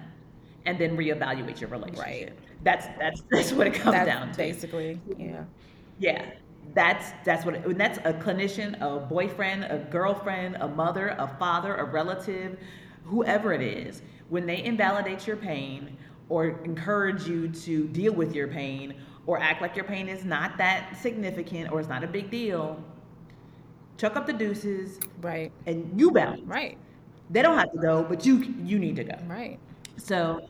[0.65, 2.05] and then reevaluate your relationship.
[2.05, 2.33] Right.
[2.63, 4.37] That's that's that's what it comes that's down to.
[4.37, 5.45] Basically, yeah.
[5.99, 6.31] Yeah.
[6.75, 11.75] That's that's what it, that's a clinician, a boyfriend, a girlfriend, a mother, a father,
[11.75, 12.59] a relative,
[13.05, 14.03] whoever it is.
[14.29, 15.97] When they invalidate your pain
[16.29, 18.95] or encourage you to deal with your pain
[19.27, 22.83] or act like your pain is not that significant or it's not a big deal,
[23.99, 24.99] chuck up the deuces.
[25.21, 25.53] Right.
[25.67, 26.41] And you bounce.
[26.43, 26.79] Right.
[27.31, 29.17] They don't have to go, but you you need to go.
[29.27, 29.59] Right.
[29.97, 30.49] So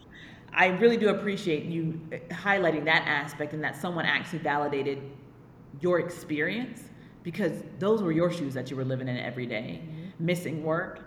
[0.55, 5.03] I really do appreciate you highlighting that aspect and that someone actually validated
[5.81, 6.83] your experience
[7.23, 9.81] because those were your shoes that you were living in every day.
[9.83, 10.27] Mm-hmm.
[10.27, 11.01] missing work,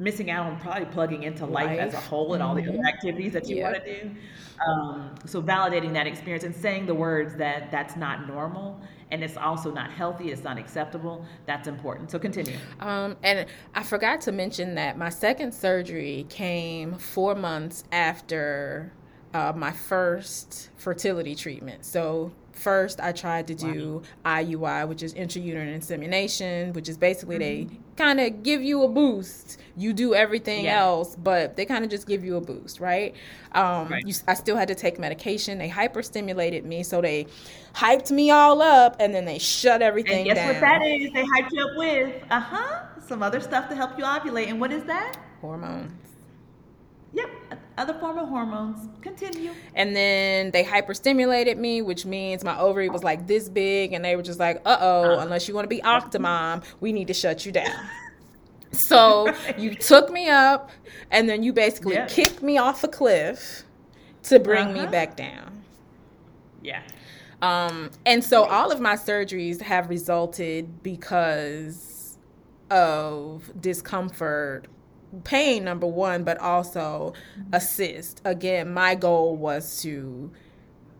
[0.00, 1.78] missing out on probably plugging into life, life.
[1.78, 2.86] as a whole and all the other mm-hmm.
[2.86, 3.72] activities that you yep.
[3.72, 4.10] want to do.
[4.66, 9.36] Um, so validating that experience and saying the words that that's not normal and it's
[9.36, 11.24] also not healthy, it's not acceptable.
[11.46, 12.10] That's important.
[12.10, 12.56] So continue.
[12.80, 18.92] Um, and I forgot to mention that my second surgery came four months after
[19.34, 21.84] uh, my first fertility treatment.
[21.84, 24.42] So first I tried to do wow.
[24.42, 27.68] IUI, which is intrauterine insemination, which is basically mm-hmm.
[27.68, 29.58] they kind of give you a boost.
[29.76, 30.80] You do everything yeah.
[30.80, 33.14] else, but they kind of just give you a boost, right?
[33.52, 34.06] Um, right.
[34.06, 35.58] You, I still had to take medication.
[35.58, 37.26] They hyperstimulated me, so they
[37.74, 40.48] hyped me all up, and then they shut everything and guess down.
[40.48, 41.10] what that is?
[41.12, 44.48] They hyped you up with uh huh some other stuff to help you ovulate.
[44.48, 45.16] And what is that?
[45.40, 45.92] Hormones.
[47.12, 47.30] Yep,
[47.80, 48.88] other form of hormones.
[49.00, 49.52] Continue.
[49.74, 54.16] And then they hyperstimulated me, which means my ovary was like this big, and they
[54.16, 57.46] were just like, "Uh oh, unless you want to be Octomom, we need to shut
[57.46, 57.88] you down."
[58.72, 60.70] so you took me up,
[61.10, 62.08] and then you basically yep.
[62.08, 63.64] kicked me off a cliff
[64.24, 64.84] to bring uh-huh.
[64.84, 65.62] me back down.
[66.62, 66.82] Yeah.
[67.42, 72.18] Um, and so all of my surgeries have resulted because
[72.70, 74.66] of discomfort
[75.24, 77.12] pain number one but also
[77.52, 80.30] assist again my goal was to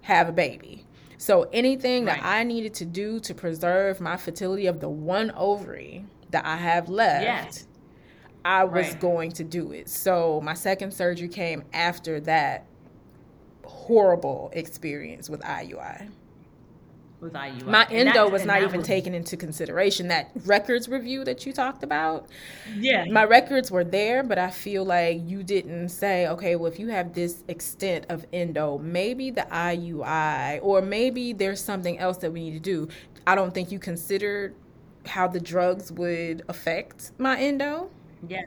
[0.02, 0.84] have a baby
[1.16, 2.16] so anything right.
[2.16, 6.56] that i needed to do to preserve my fertility of the one ovary that i
[6.56, 7.66] have left yes.
[8.44, 9.00] i was right.
[9.00, 12.66] going to do it so my second surgery came after that
[13.64, 16.10] horrible experience with iui
[17.20, 17.66] with IUI.
[17.66, 18.86] My endo was not even was...
[18.86, 20.08] taken into consideration.
[20.08, 22.28] That records review that you talked about,
[22.76, 26.78] yeah, my records were there, but I feel like you didn't say, okay, well, if
[26.78, 32.32] you have this extent of endo, maybe the IUI, or maybe there's something else that
[32.32, 32.88] we need to do.
[33.26, 34.54] I don't think you considered
[35.06, 37.90] how the drugs would affect my endo.
[38.26, 38.42] Yeah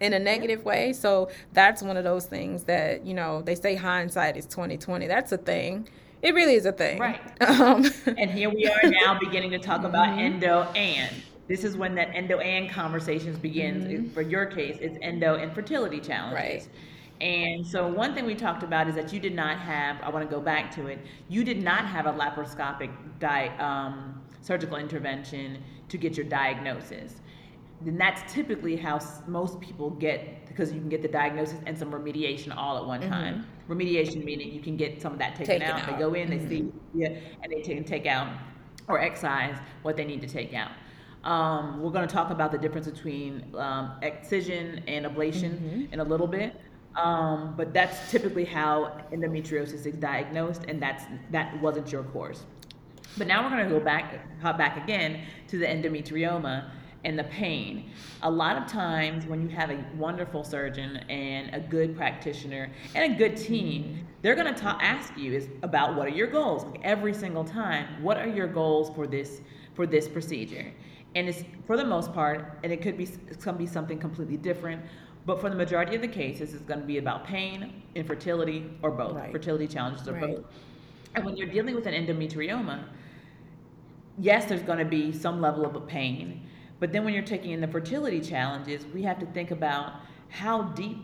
[0.00, 0.66] in a negative yeah.
[0.66, 0.92] way.
[0.92, 5.06] So that's one of those things that, you know, they say hindsight is 2020.
[5.06, 5.88] That's a thing.
[6.26, 6.98] It really is a thing.
[6.98, 7.20] Right.
[7.40, 7.86] Um,
[8.18, 10.18] and here we are now beginning to talk about mm-hmm.
[10.18, 11.14] endo and.
[11.46, 13.84] This is when that endo and conversations begins.
[13.84, 14.12] Mm-hmm.
[14.12, 16.66] For your case, it's endo and fertility challenges.
[16.66, 16.68] Right.
[17.20, 20.28] And so one thing we talked about is that you did not have, I want
[20.28, 25.62] to go back to it, you did not have a laparoscopic di- um, surgical intervention
[25.88, 27.20] to get your diagnosis.
[27.82, 31.90] then that's typically how most people get because you can get the diagnosis and some
[31.90, 33.10] remediation all at one mm-hmm.
[33.10, 33.46] time.
[33.68, 35.82] Remediation meaning you can get some of that taken, taken out.
[35.82, 35.92] out.
[35.92, 36.48] They go in, mm-hmm.
[36.48, 37.08] they see, yeah,
[37.42, 38.28] and they can take out
[38.88, 40.70] or excise what they need to take out.
[41.24, 45.92] Um, we're going to talk about the difference between um, excision and ablation mm-hmm.
[45.92, 46.58] in a little bit.
[46.94, 52.44] Um, but that's typically how endometriosis is diagnosed, and that's that wasn't your course.
[53.18, 56.70] But now we're going to go back, hop back again to the endometrioma
[57.06, 57.88] and the pain.
[58.22, 63.14] A lot of times, when you have a wonderful surgeon and a good practitioner and
[63.14, 66.80] a good team, they're going to ask you is about what are your goals like
[66.82, 68.02] every single time.
[68.02, 69.40] What are your goals for this
[69.74, 70.72] for this procedure?
[71.14, 73.98] And it's for the most part, and it could be it's going to be something
[73.98, 74.82] completely different.
[75.24, 78.90] But for the majority of the cases, it's going to be about pain, infertility, or
[78.90, 79.14] both.
[79.14, 79.32] Right.
[79.32, 80.36] Fertility challenges or right.
[80.36, 80.44] both.
[81.14, 82.84] And when you're dealing with an endometrioma,
[84.18, 86.45] yes, there's going to be some level of pain.
[86.78, 89.94] But then when you're taking in the fertility challenges, we have to think about
[90.28, 90.98] how deep,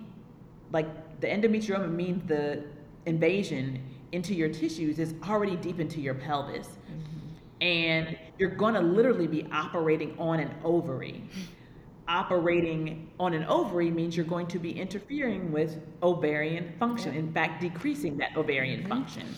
[0.71, 2.65] like the endometrioma means the
[3.07, 3.83] invasion
[4.13, 6.69] into your tissues is already deep into your pelvis.
[6.69, 7.65] Mm-hmm.
[7.65, 11.23] And you're going to literally be operating on an ovary.
[12.09, 17.63] Operating on an ovary means you're going to be interfering with ovarian function, in fact,
[17.63, 18.89] decreasing that ovarian mm-hmm.
[18.89, 19.35] function.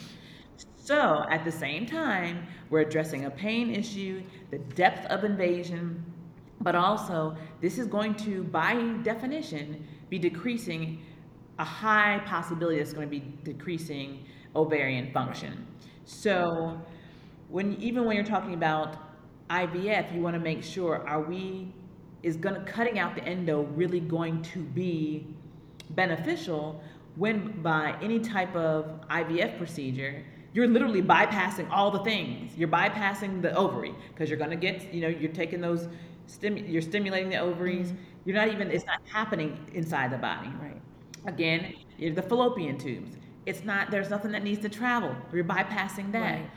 [0.77, 6.05] So, at the same time, we're addressing a pain issue, the depth of invasion,
[6.61, 11.03] but also this is going to, by definition, be decreasing
[11.59, 14.25] a high possibility that's going to be decreasing
[14.57, 15.67] ovarian function.
[16.05, 16.81] So,
[17.49, 18.97] when even when you're talking about
[19.51, 21.73] IVF, you want to make sure are we
[22.23, 25.27] is going to cutting out the endo really going to be
[25.91, 26.83] beneficial
[27.17, 32.57] when by any type of IVF procedure you're literally bypassing all the things.
[32.57, 35.89] You're bypassing the ovary because you're going to get, you know, you're taking those,
[36.29, 37.89] stimu- you're stimulating the ovaries.
[37.89, 38.03] Mm-hmm.
[38.25, 40.49] You're not even, it's not happening inside the body.
[40.61, 40.81] Right.
[41.27, 43.17] Again, the fallopian tubes.
[43.47, 45.15] It's not, there's nothing that needs to travel.
[45.33, 46.41] You're bypassing that.
[46.41, 46.51] Right.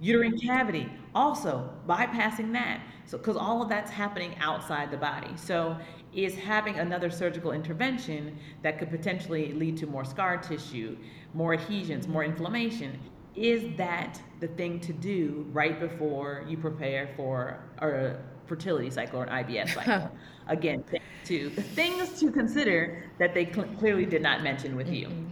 [0.00, 2.80] Uterine cavity, also bypassing that.
[3.04, 5.30] So, because all of that's happening outside the body.
[5.36, 5.76] So,
[6.14, 10.96] is having another surgical intervention that could potentially lead to more scar tissue,
[11.34, 12.98] more adhesions, more inflammation
[13.36, 18.16] is that the thing to do right before you prepare for a
[18.50, 20.10] fertility cycle or an IVF cycle?
[20.48, 20.82] Again,
[21.24, 25.06] to things to consider that they cl- clearly did not mention with you.
[25.06, 25.28] Mm-hmm.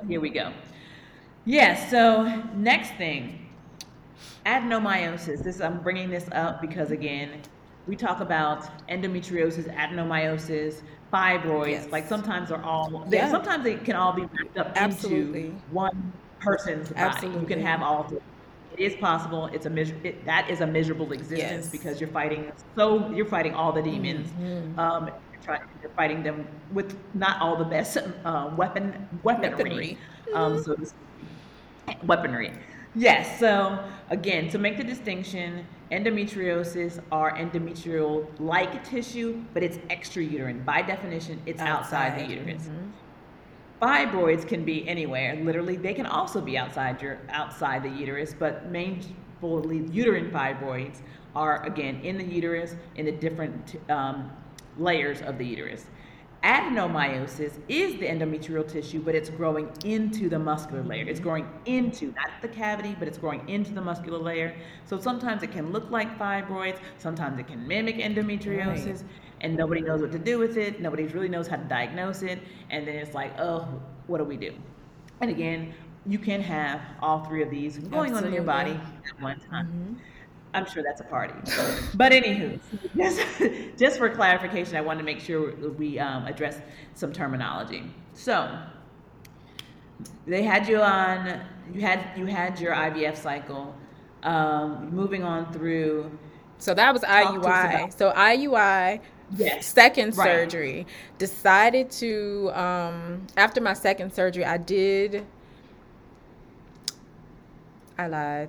[0.00, 0.52] So here we go.
[1.44, 1.90] Yes.
[1.90, 3.48] So next thing,
[4.44, 5.42] adenomyosis.
[5.42, 7.42] This I'm bringing this up because again,
[7.88, 10.82] we talk about endometriosis, adenomyosis,
[11.12, 11.70] fibroids.
[11.70, 11.90] Yes.
[11.90, 13.04] Like sometimes they're all.
[13.08, 13.30] They, yeah.
[13.30, 15.46] Sometimes they can all be wrapped up Absolutely.
[15.46, 17.00] into one person's body.
[17.00, 17.40] Absolutely.
[17.40, 18.20] You can have all three.
[18.76, 19.46] It is possible.
[19.46, 21.68] It's a miser- it, that is a miserable existence yes.
[21.68, 24.28] because you're fighting so you're fighting all the demons.
[24.28, 24.78] Mm-hmm.
[24.78, 29.56] Um, you're, trying, you're, fighting them with not all the best uh, weapon weaponry.
[29.56, 29.98] weaponry.
[30.34, 30.76] Um, so
[32.04, 32.52] weaponry.
[32.94, 33.38] Yes.
[33.38, 33.78] So
[34.10, 40.64] again, to make the distinction, endometriosis are endometrial-like tissue, but it's extrauterine.
[40.64, 42.62] By definition, it's outside, outside the uterus.
[42.62, 42.90] Mm-hmm.
[43.80, 45.36] Fibroids can be anywhere.
[45.36, 51.00] Literally, they can also be outside your outside the uterus, but mainly uterine fibroids
[51.34, 54.30] are again in the uterus in the different um,
[54.78, 55.86] layers of the uterus.
[56.42, 61.04] Adenomyosis is the endometrial tissue, but it's growing into the muscular layer.
[61.04, 64.54] It's growing into, not the cavity, but it's growing into the muscular layer.
[64.84, 68.86] So sometimes it can look like fibroids, sometimes it can mimic endometriosis.
[68.86, 69.04] Right
[69.40, 70.80] and nobody knows what to do with it.
[70.80, 72.38] Nobody really knows how to diagnose it.
[72.70, 73.68] And then it's like, oh,
[74.06, 74.54] what do we do?
[75.20, 75.74] And again,
[76.06, 78.16] you can have all three of these going Absolutely.
[78.16, 79.66] on in your body at one time.
[79.66, 79.94] Mm-hmm.
[80.54, 81.34] I'm sure that's a party.
[81.94, 82.58] but anywho,
[82.96, 86.60] just, just for clarification, I wanted to make sure we um, address
[86.94, 87.82] some terminology.
[88.14, 88.58] So
[90.26, 91.40] they had you on.
[91.74, 93.74] You had you had your IVF cycle.
[94.22, 96.10] Um, moving on through.
[96.58, 97.92] So that was IUI.
[97.92, 99.00] So IUI
[99.36, 99.66] yes.
[99.66, 100.26] second right.
[100.26, 100.86] surgery
[101.18, 105.24] decided to um after my second surgery i did
[107.98, 108.48] i lied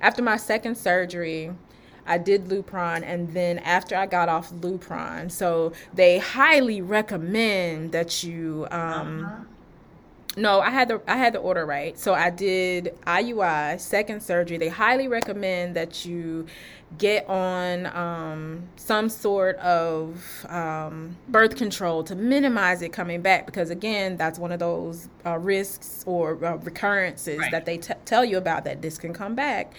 [0.00, 1.50] after my second surgery
[2.08, 8.24] I did Lupron, and then after I got off Lupron, so they highly recommend that
[8.24, 9.44] you um, uh-huh.
[10.38, 11.98] No, I had the I had the order right.
[11.98, 14.56] So I did IUI second surgery.
[14.56, 16.46] They highly recommend that you
[16.96, 23.68] get on um, some sort of um, birth control to minimize it coming back because
[23.68, 27.50] again that's one of those uh, risks or uh, recurrences right.
[27.50, 29.74] that they t- tell you about that this can come back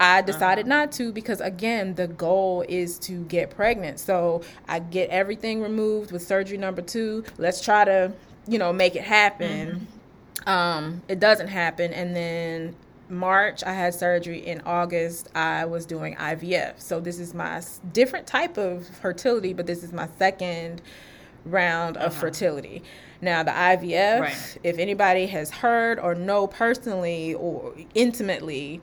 [0.00, 0.80] I decided uh-huh.
[0.80, 3.98] not to because again, the goal is to get pregnant.
[3.98, 7.24] So I get everything removed with surgery number two.
[7.36, 8.12] Let's try to,
[8.48, 9.88] you know, make it happen.
[10.46, 10.48] Mm-hmm.
[10.48, 12.74] Um, it doesn't happen, and then
[13.10, 14.46] March, I had surgery.
[14.46, 16.80] In August, I was doing IVF.
[16.80, 20.82] So this is my different type of fertility, but this is my second
[21.44, 22.20] round of uh-huh.
[22.20, 22.82] fertility.
[23.20, 24.58] Now, the IVF, right.
[24.62, 28.80] if anybody has heard or know personally or intimately,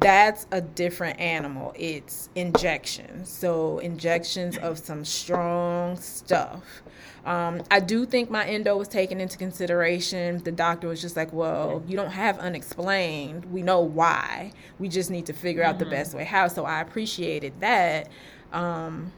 [0.00, 1.72] that's a different animal.
[1.76, 3.28] It's injections.
[3.28, 6.82] So, injections of some strong stuff.
[7.24, 10.42] Um, I do think my endo was taken into consideration.
[10.42, 13.44] The doctor was just like, well, you don't have unexplained.
[13.46, 14.52] We know why.
[14.78, 15.84] We just need to figure out mm-hmm.
[15.84, 16.48] the best way how.
[16.48, 18.08] So, I appreciated that.
[18.52, 19.12] Um,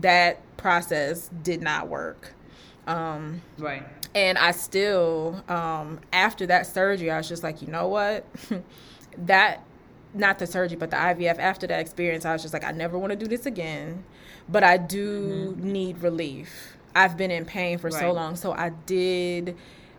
[0.00, 2.32] that process did not work.
[2.86, 3.84] Um, right
[4.14, 8.26] and I still, um, after that surgery, I was just like, you know what?
[9.18, 9.64] that,
[10.14, 12.98] not the surgery, but the IVF, after that experience, I was just like, I never
[12.98, 14.04] want to do this again.
[14.48, 15.72] But I do mm-hmm.
[15.72, 16.76] need relief.
[16.94, 18.00] I've been in pain for right.
[18.00, 18.36] so long.
[18.36, 19.56] So I did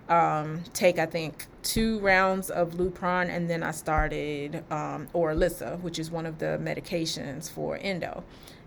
[0.09, 6.11] um, take, I think, two rounds of Lupron, and then I started um, which is
[6.11, 8.23] one of the medications for endo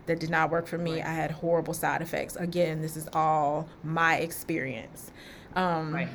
[0.06, 0.94] that did not work for me.
[0.94, 1.04] Right.
[1.04, 2.36] I had horrible side effects.
[2.36, 5.10] Again, this is all my experience.
[5.54, 6.08] Um, right.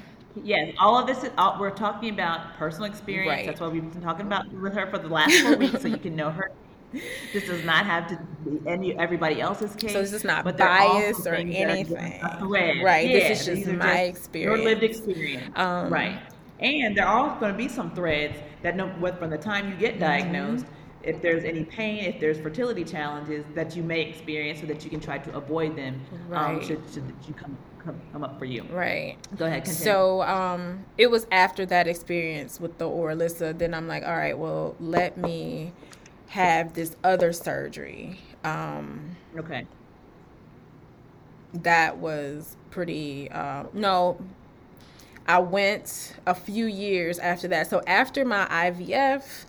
[0.44, 3.30] Yes, all of this is all, we're talking about personal experience.
[3.30, 3.46] Right.
[3.46, 5.98] That's what we've been talking about with her for the last four weeks, so you
[5.98, 6.52] can know her.
[7.34, 9.94] This does not have to be any everybody else's case.
[9.94, 11.94] So this is not bias or anything.
[12.84, 13.10] Right.
[13.10, 14.58] Yeah, this is just my just experience.
[14.58, 15.58] Your lived experience.
[15.58, 16.20] Um, right.
[16.60, 19.76] And there are going to be some threads that know what from the time you
[19.76, 20.66] get diagnosed.
[20.66, 24.84] Mm-hmm if there's any pain, if there's fertility challenges that you may experience, so that
[24.84, 26.56] you can try to avoid them, um, right.
[26.56, 28.64] um, should, should you come come, come up for you.
[28.72, 29.18] Right.
[29.38, 29.64] Go ahead.
[29.64, 29.84] Continue.
[29.84, 34.38] So um, it was after that experience with the Orilissa, then I'm like, all right,
[34.38, 35.74] well, let me
[36.28, 38.20] have this other surgery.
[38.44, 39.66] Um, okay.
[41.54, 43.30] That was pretty.
[43.30, 44.18] Uh, no,
[45.28, 47.70] I went a few years after that.
[47.70, 49.46] So after my IVF,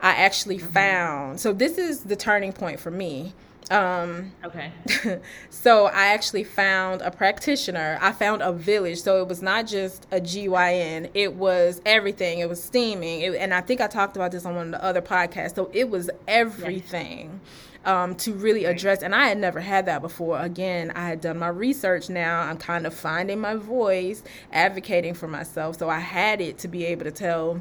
[0.00, 0.72] I actually mm-hmm.
[0.72, 1.40] found.
[1.40, 3.34] So this is the turning point for me.
[3.74, 4.70] Um, okay.
[5.50, 7.98] so I actually found a practitioner.
[8.00, 9.02] I found a village.
[9.02, 12.38] So it was not just a GYN, it was everything.
[12.38, 13.22] It was steaming.
[13.22, 15.56] It, and I think I talked about this on one of the other podcasts.
[15.56, 17.40] So it was everything.
[17.84, 20.40] Um, to really address, and I had never had that before.
[20.40, 22.40] Again, I had done my research now.
[22.40, 25.78] I'm kind of finding my voice, advocating for myself.
[25.78, 27.60] So I had it to be able to tell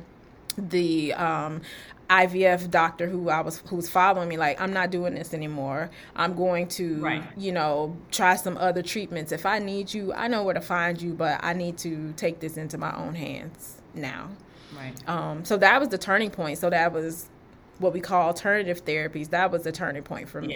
[0.57, 1.61] the um,
[2.09, 5.89] IVF doctor who I was who was following me like I'm not doing this anymore.
[6.15, 7.23] I'm going to right.
[7.37, 9.31] you know try some other treatments.
[9.31, 12.39] If I need you, I know where to find you, but I need to take
[12.39, 14.29] this into my own hands now.
[14.75, 15.09] Right.
[15.09, 16.57] Um, so that was the turning point.
[16.57, 17.29] So that was
[17.79, 19.29] what we call alternative therapies.
[19.29, 20.55] That was the turning point for me.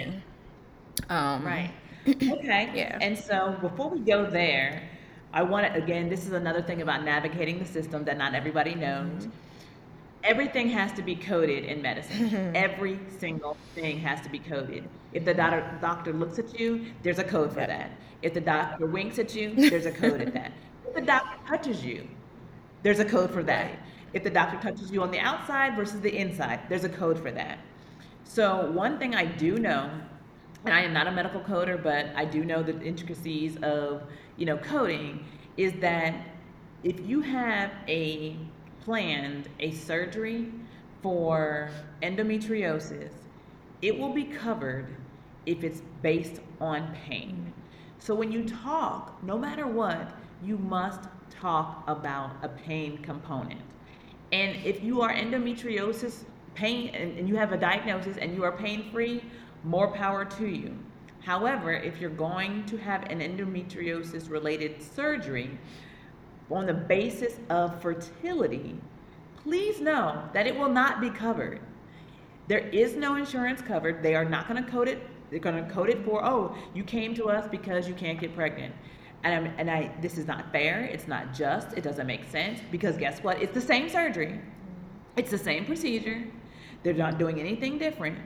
[1.09, 1.33] Yeah.
[1.35, 1.71] Um, right.
[2.07, 2.71] Okay.
[2.73, 2.97] yeah.
[3.01, 4.81] And so before we go there,
[5.33, 6.07] I want to again.
[6.09, 9.25] This is another thing about navigating the system that not everybody knows.
[9.25, 9.29] Mm-hmm
[10.27, 12.29] everything has to be coded in medicine.
[12.29, 12.55] Mm-hmm.
[12.55, 14.87] Every single thing has to be coded.
[15.13, 17.91] If the doctor, doctor looks at you, there's a code for that.
[18.21, 20.51] If the doctor winks at you, there's a code at that.
[20.87, 22.07] If the doctor touches you,
[22.81, 23.71] there's a code for that.
[24.13, 27.29] If the doctor touches you on the outside versus the inside, there's a code for
[27.31, 27.59] that.
[28.23, 29.91] So one thing I do know,
[30.63, 34.03] and I am not a medical coder, but I do know the intricacies of
[34.37, 35.25] you know coding,
[35.57, 36.15] is that
[36.83, 38.37] if you have a
[38.87, 40.47] planned a surgery
[41.01, 41.69] for
[42.01, 43.11] endometriosis,
[43.81, 44.87] it will be covered
[45.45, 47.51] if it's based on pain.
[47.99, 53.59] So when you talk, no matter what, you must talk about a pain component.
[54.31, 56.23] And if you are endometriosis
[56.55, 59.21] pain and, and you have a diagnosis and you are pain free,
[59.65, 60.73] more power to you.
[61.19, 65.59] However, if you're going to have an endometriosis related surgery,
[66.51, 68.75] on the basis of fertility,
[69.43, 71.59] please know that it will not be covered.
[72.47, 74.01] There is no insurance covered.
[74.01, 75.01] They are not going to code it.
[75.29, 78.33] They're going to code it for, oh, you came to us because you can't get
[78.33, 78.73] pregnant.
[79.23, 80.83] And, and I, this is not fair.
[80.83, 81.73] It's not just.
[81.73, 83.41] It doesn't make sense because guess what?
[83.41, 84.39] It's the same surgery.
[85.17, 86.23] It's the same procedure.
[86.83, 88.17] They're not doing anything different.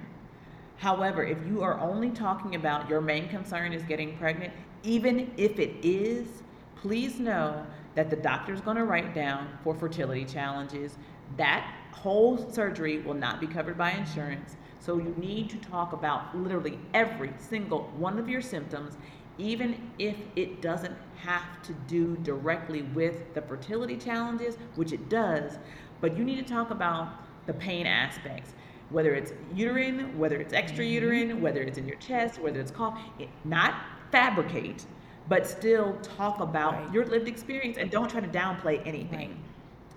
[0.78, 4.54] However, if you are only talking about your main concern is getting pregnant,
[4.84, 6.28] even if it is,
[6.76, 7.66] please know
[7.96, 10.98] that the doctor is going to write down for fertility challenges.
[11.38, 14.58] That whole surgery will not be covered by insurance.
[14.80, 18.98] So you need to talk about literally every single one of your symptoms,
[19.38, 25.60] even if it doesn't have to do directly with the fertility challenges, which it does,
[26.02, 27.14] but you need to talk about
[27.48, 28.54] the pain aspects.
[28.90, 30.94] whether it's uterine, whether it's extra Mm-hmm.
[30.94, 33.76] uterine, whether it's in your chest, whether it's cough, it, not
[34.12, 34.86] fabricate,
[35.32, 36.94] but still talk about Right.
[36.94, 39.42] your lived experience and don't try to downplay anything.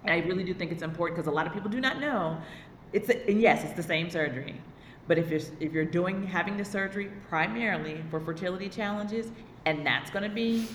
[0.04, 2.38] And I really do think it's important because a lot of people do not know.
[2.92, 4.60] It's a, and yes, it's the same surgery,
[5.08, 9.32] but if you're if you're doing having the surgery primarily for fertility challenges,
[9.66, 10.68] and that's going to be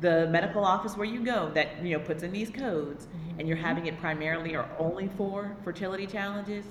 [0.00, 3.40] the medical office where you go that you know puts in these codes, mm-hmm.
[3.40, 6.64] and you're having it primarily or only for fertility challenges,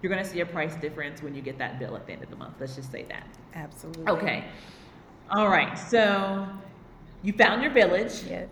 [0.00, 2.24] you're going to see a price difference when you get that bill at the end
[2.24, 2.54] of the month.
[2.58, 3.28] Let's just say that.
[3.54, 4.08] Absolutely.
[4.08, 4.44] Okay.
[5.32, 5.78] All right.
[5.78, 6.46] So
[7.22, 8.22] you found your village.
[8.28, 8.48] Yes.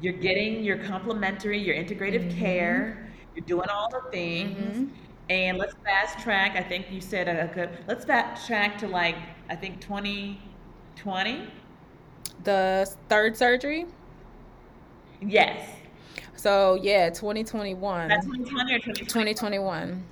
[0.00, 2.38] You're getting your complimentary, your integrative Mm-hmm.
[2.38, 3.08] care.
[3.34, 4.90] You're doing all the things.
[5.30, 6.56] And let's fast track.
[6.56, 7.70] I think you said I could.
[7.88, 9.16] Let's fast track to like
[9.48, 11.48] I think 2020.
[12.44, 13.86] The third surgery.
[15.22, 15.66] Yes.
[16.36, 18.08] So yeah, 2021.
[18.08, 19.32] That's 2020 or 2020.
[19.34, 20.04] 2021.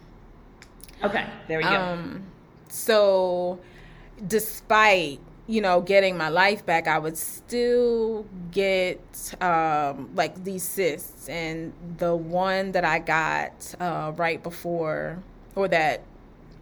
[1.03, 1.26] Okay.
[1.48, 1.70] There we go.
[1.70, 2.22] Um,
[2.68, 3.59] so
[4.28, 5.18] despite
[5.51, 11.72] you know getting my life back, I would still get um, like these cysts, and
[11.98, 15.18] the one that I got uh, right before,
[15.57, 16.03] or that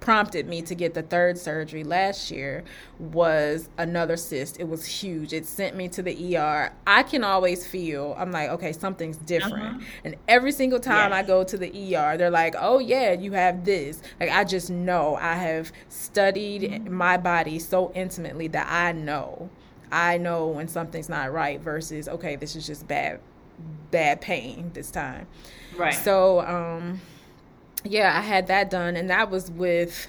[0.00, 2.64] prompted me to get the third surgery last year
[2.98, 4.58] was another cyst.
[4.60, 5.32] It was huge.
[5.32, 6.72] It sent me to the ER.
[6.86, 9.76] I can always feel, I'm like, okay, something's different.
[9.76, 9.80] Uh-huh.
[10.04, 13.64] And every single time I go to the ER, they're like, oh, yeah, you have
[13.64, 14.00] this.
[14.20, 15.16] Like, I just know.
[15.16, 16.92] I have studied Mm-hmm.
[16.92, 19.50] my body so intimately that I know.
[19.90, 23.20] I know when something's not right versus, okay, this is just bad,
[23.90, 25.26] bad pain this time.
[25.76, 25.94] right.
[25.94, 27.00] So, um,
[27.84, 30.08] yeah, I had that done, and that was with.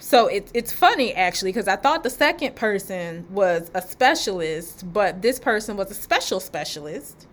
[0.00, 5.22] So it's it's funny actually because I thought the second person was a specialist, but
[5.22, 7.26] this person was a special specialist.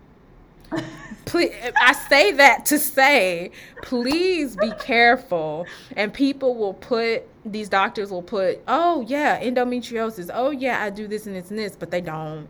[1.24, 3.50] Please, I say that to say,
[3.82, 5.66] please be careful.
[5.94, 10.30] And people will put these doctors will put, oh yeah, endometriosis.
[10.32, 12.48] Oh yeah, I do this and this and this, but they don't.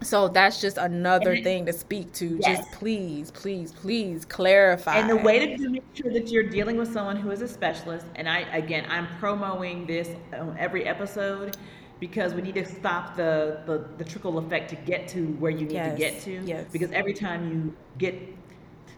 [0.00, 2.38] So that's just another it- thing to speak to.
[2.40, 2.58] Yes.
[2.58, 4.96] Just please, please, please clarify.
[4.98, 8.06] And the way to make sure that you're dealing with someone who is a specialist,
[8.14, 11.56] and I again I'm promoting this on every episode
[12.00, 15.62] because we need to stop the, the, the trickle effect to get to where you
[15.66, 16.46] need Yes, to get to.
[16.46, 16.64] yes.
[16.70, 18.14] Because every time you get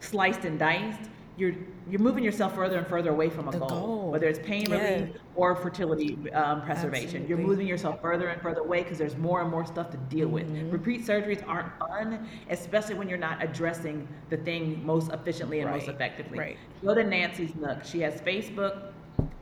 [0.00, 1.08] sliced and diced,
[1.40, 1.54] you're
[1.90, 4.10] you're moving yourself further and further away from a goal, goal.
[4.12, 4.76] whether it's pain Yeah.
[4.94, 7.26] relief or fertility um, preservation.
[7.26, 10.28] You're moving yourself further and further away because there's more and more stuff to deal
[10.28, 10.46] with.
[10.46, 10.70] Mm-hmm.
[10.70, 15.88] Repeat surgeries aren't fun, especially when you're not addressing the thing most efficiently and most
[15.88, 16.38] effectively.
[16.38, 16.58] right.
[16.84, 17.84] Go to Nancy's Nook.
[17.84, 18.92] She has Facebook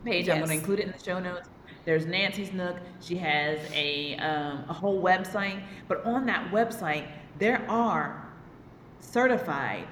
[0.03, 0.29] page.
[0.29, 1.49] I'm going to include it in the show notes.
[1.85, 2.77] There's Nancy's Nook.
[3.01, 8.27] She has a um, a whole website, but on that website there are
[8.99, 9.87] certified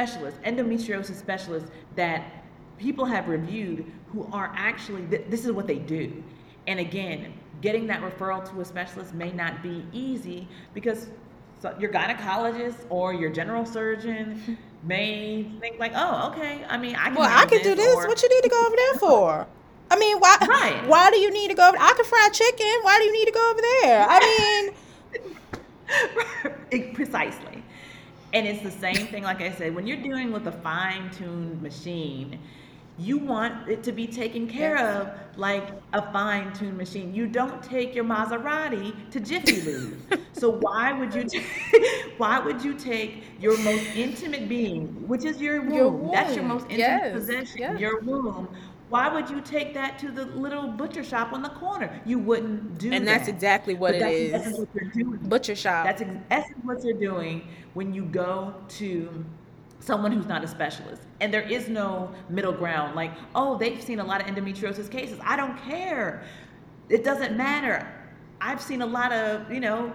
[0.00, 2.22] specialists, endometriosis specialists that
[2.76, 6.22] people have reviewed who are actually th- this is what they do.
[6.66, 7.32] And again,
[7.62, 11.08] getting that referral to a specialist may not be easy because
[11.62, 16.62] so your gynecologist or your general surgeon may think like, oh, okay.
[16.68, 17.14] I mean, I can.
[17.14, 17.96] Well, I can do this.
[17.96, 19.46] or- What you need to go over there for?
[19.90, 20.36] I mean, why?
[20.46, 20.86] Right.
[20.86, 21.66] Why do you need to go?
[21.68, 22.66] Over, I can fry chicken.
[22.82, 24.06] Why do you need to go over there?
[24.06, 24.74] I mean,
[26.70, 27.62] It- precisely.
[28.36, 31.62] And it's the same thing, like I said, when you're dealing with a fine tuned
[31.62, 32.38] machine,
[32.98, 34.96] you want it to be taken care Yes.
[35.02, 37.14] of like a fine tuned machine.
[37.14, 39.96] You don't take your Maserati to Jiffy Lube.
[40.32, 41.42] so why would you t-
[42.18, 45.72] why would you take your most intimate being, which is your womb?
[45.74, 47.80] Your That's your most intimate Yes, possession, yes.
[47.80, 48.48] your womb.
[48.88, 52.00] Why would you take that to the little butcher shop on the corner?
[52.04, 52.96] You wouldn't do that.
[52.96, 54.58] And that's exactly what But it that's is.
[54.58, 55.16] what you're doing.
[55.28, 55.86] butcher shop.
[55.86, 59.24] That's essence what you're doing when you go to
[59.80, 61.02] someone who's not a specialist.
[61.20, 62.94] And there is no middle ground.
[62.94, 65.18] Like, oh, they've seen a lot of endometriosis cases.
[65.24, 66.22] I don't care.
[66.88, 67.92] It doesn't matter.
[68.40, 69.92] I've seen a lot of, you know,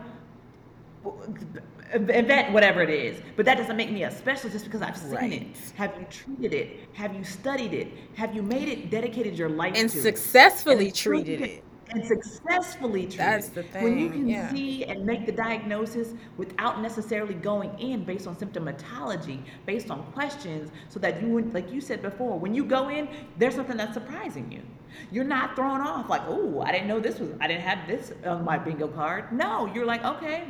[1.94, 3.22] event, whatever it is.
[3.36, 5.34] But that doesn't make me a specialist just because I've seen Right.
[5.34, 5.48] it.
[5.76, 6.80] Have you treated it?
[6.94, 7.88] Have you studied it?
[8.16, 10.02] Have you made it, dedicated your life and to it?
[10.02, 11.64] successfully And treated it.
[11.94, 13.20] and successfully treated.
[13.20, 13.84] That's the thing.
[13.84, 14.50] When you can yeah.
[14.52, 20.72] see and make the diagnosis without necessarily going in based on symptomatology, based on questions,
[20.90, 24.50] so that you like you said before, when you go in, there's something that's surprising
[24.52, 24.62] you.
[25.12, 28.14] You're not thrown off like, oh, I didn't know this was, I didn't have this
[28.26, 29.32] on my bingo card.
[29.32, 30.46] No, you're like, okay,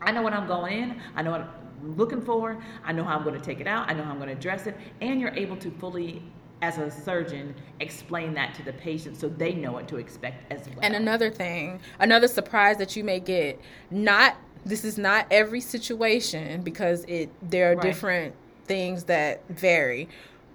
[0.00, 1.00] I know what I'm going in.
[1.14, 2.62] I know what I'm looking for.
[2.84, 3.88] I know how I'm going to take it out.
[3.90, 4.76] I know how I'm going to address it.
[5.00, 6.22] And you're able to fully,
[6.62, 10.66] as a surgeon, explain that to the patient so they know what to expect as
[10.68, 10.78] well.
[10.82, 16.60] And another thing, another surprise that you may get, not this is not every situation
[16.62, 17.82] because it there are Right.
[17.82, 18.34] different
[18.66, 20.06] things that vary,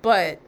[0.03, 0.39] but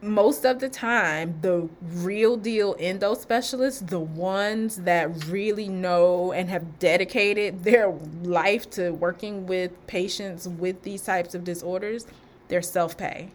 [0.00, 6.48] most of the time, the real deal endo specialists, the ones that really know and
[6.48, 7.90] have dedicated their
[8.22, 12.06] life to working with patients with these types of disorders,
[12.48, 13.30] they're self pay.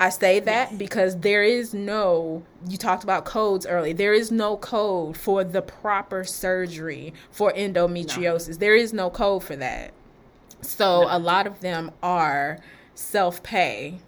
[0.00, 0.78] I say that yes.
[0.78, 5.62] because there is no, you talked about codes earlier, there is no code for the
[5.62, 8.48] proper surgery for endometriosis.
[8.48, 8.54] No.
[8.54, 9.92] There is no code for that.
[10.62, 11.16] So no.
[11.16, 12.58] a lot of them are
[12.94, 14.00] self pay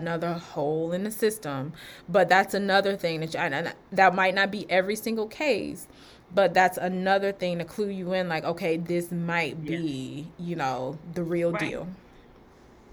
[0.00, 1.72] another hole in the system.
[2.08, 5.86] But that's another thing that you, and that might not be every single case,
[6.34, 10.46] but that's another thing to clue you in like, okay, this might be, yeah.
[10.46, 11.60] you know, the real right.
[11.60, 11.88] deal.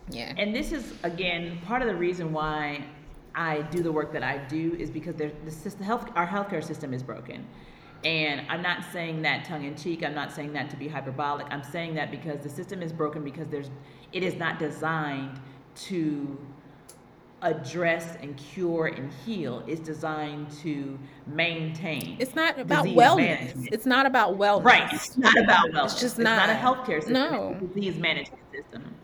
[0.09, 0.33] Yeah.
[0.37, 2.83] And this is, again, part of the reason why
[3.35, 6.93] I do the work that I do is because the system, health, our healthcare system
[6.93, 7.47] is broken.
[8.03, 10.03] And I'm not saying that tongue in cheek.
[10.03, 11.47] I'm not saying that to be hyperbolic.
[11.49, 13.69] I'm saying that because the system is broken because there's,
[14.13, 15.39] it is not designed
[15.75, 16.37] to
[17.41, 22.17] address and cure and heal is designed to maintain.
[22.19, 23.17] It's not about wellness.
[23.17, 23.69] Management.
[23.71, 24.63] It's not about wellness.
[24.63, 24.93] Right.
[24.93, 25.85] It's not about wellness.
[25.85, 27.13] It's just not, it's not a healthcare system.
[27.13, 27.57] No.
[27.61, 28.95] It's a disease management system.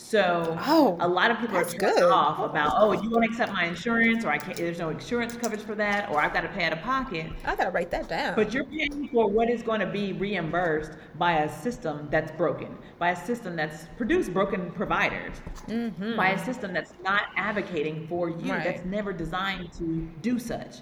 [0.00, 2.04] So oh, a lot of people are good.
[2.04, 4.56] off about, oh, you won't accept my insurance, or I can't.
[4.56, 7.26] There's no insurance coverage for that, or I've got to pay out of pocket.
[7.44, 8.36] I got to write that down.
[8.36, 12.78] But you're paying for what is going to be reimbursed by a system that's broken,
[13.00, 15.34] by a system that's produced broken providers,
[15.66, 16.14] mm-hmm.
[16.16, 18.62] by a system that's not advocating for you, right.
[18.62, 20.76] that's never designed to do such.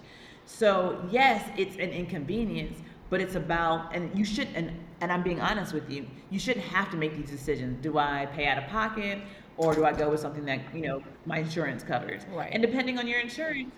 [0.45, 4.71] So yes, it's an inconvenience, but it's about and you should and
[5.01, 7.83] and I'm being honest with you you shouldn't have to make these decisions.
[7.83, 9.21] Do I pay out of pocket
[9.57, 12.23] or do I go with something that you know my insurance covers?
[12.33, 12.51] Right.
[12.53, 13.73] And depending on your insurance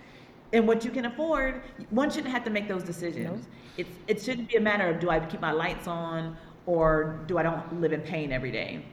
[0.53, 3.47] and what you can afford one shouldn't have to make those decisions.
[3.77, 7.39] It's it shouldn't be a matter of do I keep my lights on or do
[7.39, 8.85] I don't live in pain every day?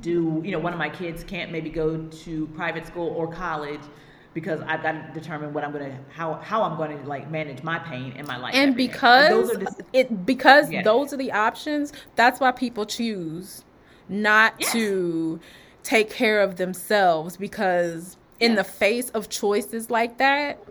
[0.00, 3.80] Do you know one of my kids can't maybe go to private school or college
[4.36, 7.62] because I've got to determine what I'm to how how I'm going to like manage
[7.62, 8.54] my pain in my life.
[8.54, 10.82] And because the, it because yeah.
[10.82, 13.64] those are the options, that's why people choose
[14.10, 14.72] not yes.
[14.72, 15.40] to
[15.84, 18.58] take care of themselves because in yes.
[18.58, 20.62] the face of choices like that,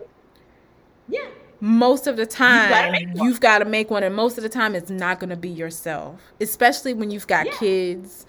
[1.08, 1.26] yeah.
[1.58, 4.90] Most of the time, you've got to make one, and most of the time, it's
[4.90, 6.20] not going to be yourself.
[6.38, 7.52] Especially when you've got yeah.
[7.56, 8.26] kids,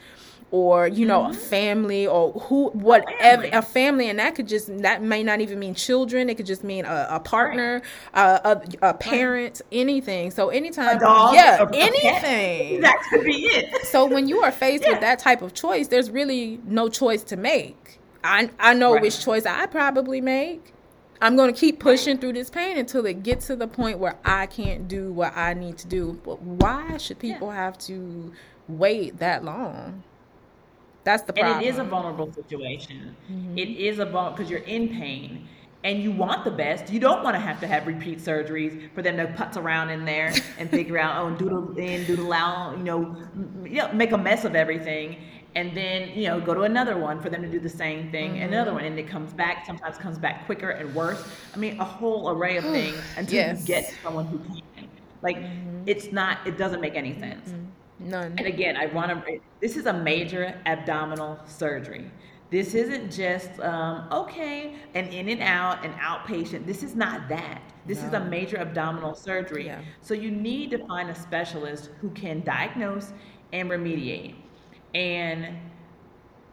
[0.52, 1.32] or you know mm-hmm.
[1.32, 3.50] a family or who whatever a family.
[3.52, 4.10] a family.
[4.10, 7.08] and that could just that may not even mean children it could just mean a,
[7.10, 7.82] a partner
[8.16, 8.40] right.
[8.46, 9.80] a, a, parent right.
[9.80, 14.84] anything so anytime dog, yeah anything that could be it so when you are faced
[14.84, 14.92] yeah.
[14.92, 19.02] with that type of choice there's really no choice to make i i know right.
[19.02, 20.74] which choice i probably make
[21.20, 24.18] I'm going to keep pushing through this pain until it gets to the point where
[24.24, 26.20] I can't do what I need to do.
[26.24, 27.56] But why should people yeah.
[27.56, 28.32] have to
[28.68, 30.04] wait that long?
[31.08, 31.56] That's the problem.
[31.56, 33.16] And it is a vulnerable situation.
[33.32, 33.58] Mm-hmm.
[33.58, 35.48] It is a vulnerable because you're in pain
[35.86, 36.92] and you want the best.
[36.92, 40.04] You don't want to have to have repeat surgeries for them to putz around in
[40.04, 43.16] there and figure out, oh, doodle in, doodle out, you know,
[43.64, 45.16] you know, make a mess of everything.
[45.56, 48.34] And then, you know, go to another one for them to do the same thing,
[48.34, 48.44] mm-hmm.
[48.44, 51.24] another one, and it comes back, sometimes comes back quicker and worse.
[51.56, 53.62] I mean, a whole array of things until yes.
[53.62, 54.90] you get someone who can.
[55.22, 55.84] Like, mm-hmm.
[55.86, 57.48] it's not, it doesn't make any sense.
[57.48, 57.64] Mm-hmm.
[58.00, 58.36] None.
[58.38, 59.40] And again, I want to.
[59.60, 62.12] This is a major abdominal surgery.
[62.50, 66.66] This isn't just um, okay, an in and out, an outpatient.
[66.66, 67.62] This is not that.
[67.86, 68.08] This no.
[68.08, 69.66] is a major abdominal surgery.
[69.66, 69.82] Yeah.
[70.02, 73.12] So you need to find a specialist who can diagnose
[73.52, 74.36] and remediate.
[74.94, 75.58] And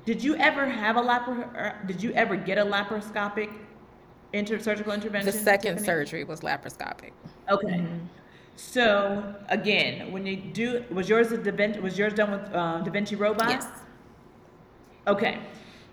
[0.04, 1.86] did you ever have a lapar?
[1.86, 3.50] Did you ever get a laparoscopic
[4.32, 5.30] inter- surgical intervention?
[5.32, 5.86] The second Tiffany?
[5.86, 7.12] surgery was laparoscopic.
[7.50, 7.68] Okay.
[7.68, 8.06] Mm-hmm.
[8.56, 12.80] So again, when you do, was yours a Da Vinci, was yours done with uh,
[12.80, 13.50] Da Vinci robot?
[13.50, 13.66] Yes.
[15.06, 15.40] Okay.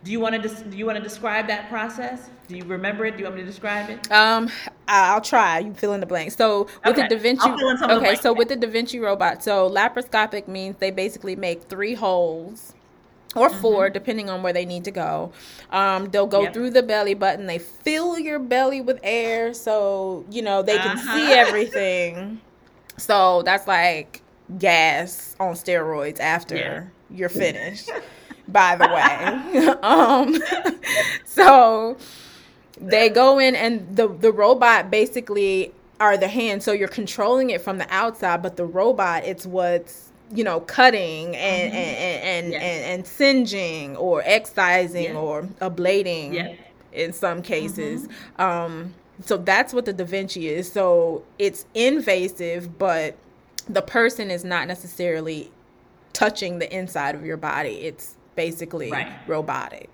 [0.03, 2.29] Do you want to do you want to describe that process?
[2.47, 3.11] Do you remember it?
[3.11, 4.11] Do you want me to describe it?
[4.11, 4.49] Um,
[4.87, 5.59] I'll try.
[5.59, 6.31] You fill in the blank.
[6.31, 7.07] So with okay.
[7.07, 7.49] the Da Vinci,
[7.83, 8.15] okay.
[8.15, 12.73] So with the Da Vinci robot, so laparoscopic means they basically make three holes
[13.35, 13.93] or 4 mm-hmm.
[13.93, 15.31] depending on where they need to go.
[15.71, 16.53] Um, they'll go yep.
[16.53, 17.45] through the belly button.
[17.45, 21.15] They fill your belly with air so you know they can uh-huh.
[21.15, 22.41] see everything.
[23.01, 24.21] So that's like
[24.57, 26.83] gas on steroids after yeah.
[27.09, 27.89] you're finished.
[28.47, 29.67] by the way.
[29.81, 30.35] um,
[31.25, 31.97] so
[32.79, 37.61] they go in and the the robot basically are the hands so you're controlling it
[37.61, 41.77] from the outside but the robot it's what's you know cutting and mm-hmm.
[41.77, 42.61] and and, yes.
[42.63, 45.15] and, and, singeing or excising yes.
[45.15, 46.57] or ablating yes.
[46.91, 48.41] in some cases mm-hmm.
[48.41, 48.93] um
[49.23, 53.15] so that's what the da vinci is so it's invasive but
[53.69, 55.51] the person is not necessarily
[56.13, 57.81] touching the inside of your body.
[57.81, 59.11] It's basically right.
[59.27, 59.89] robotic.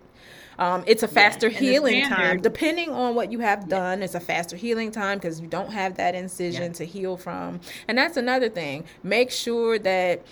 [0.59, 2.41] Um, it's a faster Yeah, healing time.
[2.41, 5.97] Depending on what you have done, it's a faster healing time because you don't have
[5.97, 6.69] that incision Yeah.
[6.73, 7.59] to heal from.
[7.88, 8.86] And that's another thing.
[9.03, 10.23] Make sure that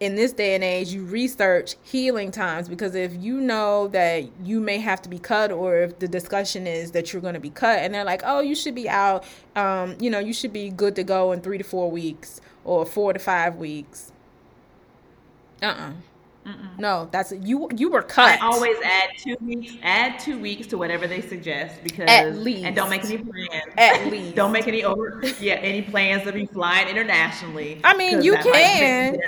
[0.00, 4.60] in this day and age you research healing times because if you know that you
[4.60, 7.50] may have to be cut or if the discussion is that you're going to be
[7.50, 9.24] cut and they're like oh you should be out
[9.56, 12.84] um, you know you should be good to go in three to four weeks or
[12.84, 14.12] four to five weeks.
[15.62, 15.92] Uh-uh
[16.78, 19.72] no that's you you were cut I always add two weeks.
[19.82, 22.64] Add two weeks to whatever they suggest because At least.
[22.64, 23.64] and don't make any plans.
[23.76, 24.34] At least.
[24.36, 27.80] don't make any over yeah any plans to be flying internationally.
[27.84, 29.18] I mean, you can.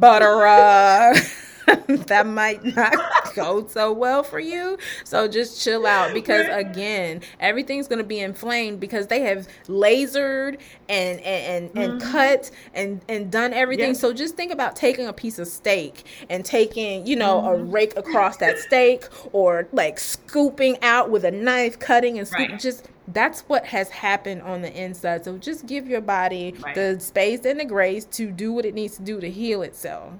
[0.00, 1.18] butter uh
[1.86, 2.94] that might not
[3.34, 4.78] go so well for you.
[5.04, 10.58] So just chill out because again everything's going to be inflamed because they have lasered
[10.88, 12.12] and and and, and mm-hmm.
[12.12, 13.88] cut and and done everything.
[13.88, 13.92] Yeah.
[13.92, 17.70] so just think about taking a piece of steak and taking you know a mm-hmm.
[17.70, 22.60] rake across that steak or like scooping out with a knife cutting and scooping Right.
[22.60, 25.24] just that's what has happened on the inside.
[25.24, 26.74] So just give your body Right.
[26.74, 30.12] the space and the grace to do what it needs to do to heal itself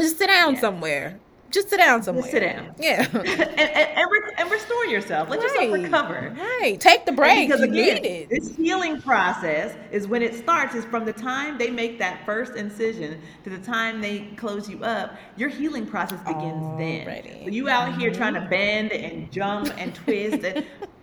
[0.00, 0.60] just sit down Yeah.
[0.60, 1.20] somewhere.
[1.50, 2.30] Just sit down somewhere.
[2.30, 2.74] sit down.
[2.78, 3.08] Yeah.
[3.12, 5.28] and, and, and, re- and restore yourself.
[5.28, 6.34] Let yourself recover.
[6.38, 6.80] Right.
[6.80, 7.48] Take the break.
[7.48, 8.28] Because you again, it.
[8.30, 12.54] this healing process is when it starts is from the time they make that first
[12.54, 15.16] incision to the time they close you up.
[15.36, 17.44] Your healing process begins then.
[17.44, 18.50] So you out here trying to mm-hmm.
[18.50, 20.64] bend and jump and twist and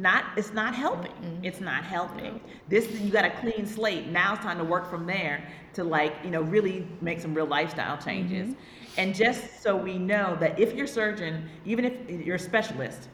[0.00, 1.40] not it's not helping.
[1.42, 2.40] It's not helping.
[2.68, 4.06] This you got a clean slate.
[4.08, 7.46] Now it's time to work from there to like, you know, really make some real
[7.46, 8.54] lifestyle changes.
[8.96, 13.08] And just so we know that if your surgeon, even if you're a specialist,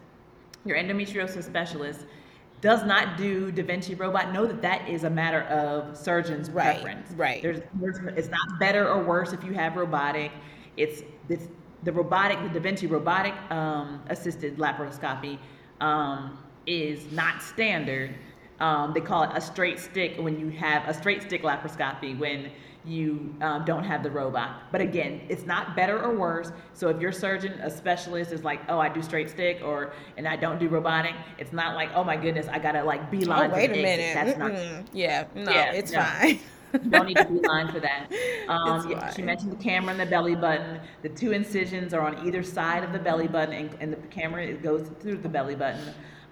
[0.65, 2.07] your endometriosis specialist
[2.63, 6.81] does not do Da Vinci robot, know that that is a matter of surgeon's Right,
[6.81, 7.11] preference.
[7.13, 7.43] right.
[7.43, 10.33] There's, there's, it's not better or worse if you have robotic.
[10.77, 11.49] It's, it's
[11.85, 15.39] the robotic, the Da Vinci robotic um, assisted laparoscopy
[15.81, 18.15] um, is not standard.
[18.61, 22.51] Um, they call it a straight stick when you have a straight stick laparoscopy when
[22.87, 24.71] you um, don't have the robot.
[24.71, 26.53] But again, it's not better or worse.
[26.73, 30.27] So if your surgeon, a specialist, is like, oh, I do straight stick or and
[30.27, 33.51] I don't do robotic, it's not like, oh my goodness, I gotta like Oh, beeline.
[33.51, 34.15] for wait a minute.
[34.15, 34.53] That's not.
[34.53, 34.87] Mm-mm.
[34.93, 35.25] Yeah.
[35.35, 36.01] No, Yeah, it's no.
[36.03, 36.39] fine.
[36.85, 37.39] You don't need to be
[37.73, 38.11] for that.
[38.49, 40.79] Um, she mentioned the camera and the belly button.
[41.03, 44.45] The two incisions are on either side of the belly button, and, and the camera
[44.45, 45.81] it goes through the belly button.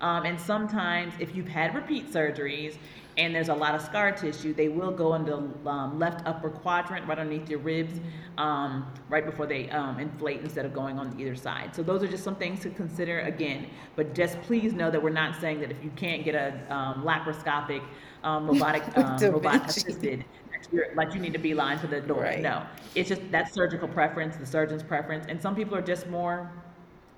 [0.01, 2.76] Um, and sometimes, if you've had repeat surgeries
[3.16, 5.36] and there's a lot of scar tissue, they will go into
[5.66, 8.01] um, left upper quadrant, right underneath your ribs,
[8.38, 11.74] um, right before they um, inflate instead of going on either side.
[11.74, 13.68] So those are just some things to consider again.
[13.95, 17.05] But just please know that we're not saying that if you can't get a um,
[17.05, 17.82] laparoscopic
[18.24, 20.24] um, robotic um, robot assisted.
[20.51, 22.22] that you're, like you need to be line for the door.
[22.22, 22.40] Right.
[22.40, 22.64] No,
[22.95, 26.51] it's just that's surgical preference, the surgeon's preference, and some people are just more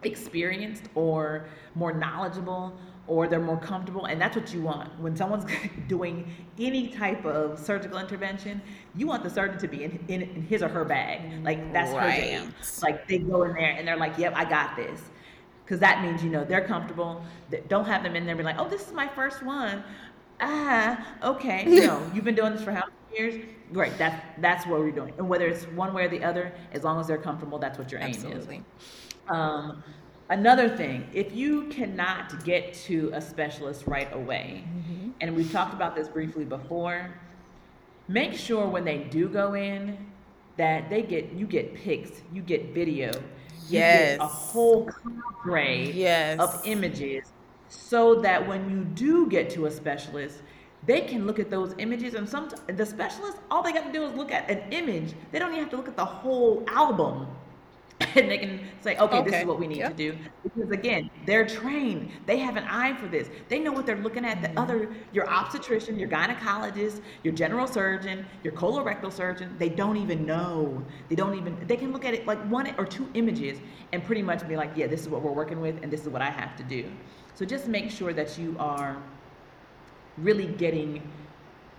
[0.03, 2.76] experienced or more knowledgeable
[3.09, 4.88] or they're more comfortable and that's what you want.
[5.01, 5.44] When someone's
[5.88, 8.61] doing any type of surgical intervention
[8.94, 11.44] you want the surgeon to be in, in, in his or her bag.
[11.44, 12.82] Like that's her jam Right.
[12.82, 15.01] like they go in there and they're like yep i got this.
[15.64, 17.24] Because that means you know they're comfortable.
[17.68, 19.82] Don't have them in there be like oh this is my first one.
[20.40, 21.64] Ah okay.
[21.86, 23.44] No you've been doing this for how many years?
[23.72, 23.97] Great.
[23.99, 25.14] That's that's what we're doing.
[25.18, 27.90] And whether it's one way or the other as long as they're comfortable that's what
[27.92, 28.16] your aim is.
[28.24, 28.62] Absolutely.
[29.29, 29.83] Um,
[30.29, 34.64] another thing, if you cannot get to a specialist right away,
[35.20, 37.11] and we've talked about this briefly before,
[38.09, 39.97] make sure when they do go in
[40.57, 43.11] that they get you get pics, you get video,
[43.68, 44.89] you get a whole
[45.45, 46.39] cadre Yes.
[46.41, 47.33] of images,
[47.68, 50.39] so that when you do get to a specialist.
[50.85, 54.05] They can look at those images, and some the specialist all they got to do
[54.05, 55.14] is look at an image.
[55.33, 57.27] They don't even have to look at the whole album
[58.14, 59.88] and they can say, okay, this is what we need Yeah.
[59.88, 60.18] to do.
[60.42, 62.11] Because again, they're trained.
[62.26, 63.30] They have an eye for this.
[63.49, 64.38] They know what they're looking at.
[64.42, 64.55] Mm-hmm.
[64.55, 70.26] The other, your obstetrician, your gynecologist, your general surgeon, your colorectal surgeon, they don't even
[70.26, 70.84] know.
[71.09, 73.59] They don't even, they can look at it like one or two images
[73.92, 76.09] and pretty much be like, yeah, this is what we're working with and this is
[76.09, 76.90] what I have to do.
[77.34, 79.03] So just make sure that you are
[80.18, 81.03] really getting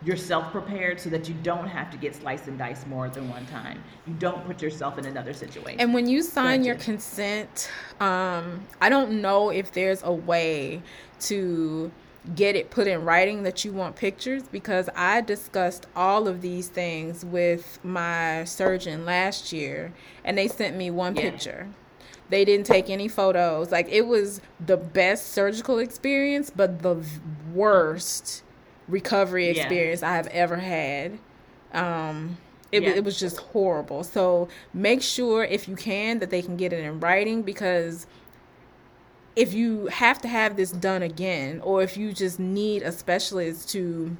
[0.06, 3.46] yourself prepared so that you don't have to get sliced and diced more than one
[3.48, 3.84] time.
[4.06, 5.80] You don't put yourself in another situation.
[5.80, 7.70] And when you sign your consent,
[8.00, 10.82] um, I don't know if there's a way
[11.22, 11.92] to
[12.36, 16.68] get it put in writing that you want pictures because I discussed all of these
[16.68, 19.94] things with my surgeon last year
[20.26, 21.32] and they sent me one Yeah.
[21.32, 21.68] picture.
[22.30, 23.72] They didn't take any photos.
[23.72, 27.02] Like it was the best surgical experience, but the
[27.54, 28.44] worst
[28.88, 29.62] recovery Yeah.
[29.64, 31.20] experience I have ever had.
[31.74, 32.38] Um,
[32.70, 32.90] It, Yeah.
[32.96, 34.04] it was just horrible.
[34.04, 38.06] So make sure if you can that they can get it in writing because
[39.38, 43.70] if you have to have this done again or if you just need a specialist
[43.70, 44.18] to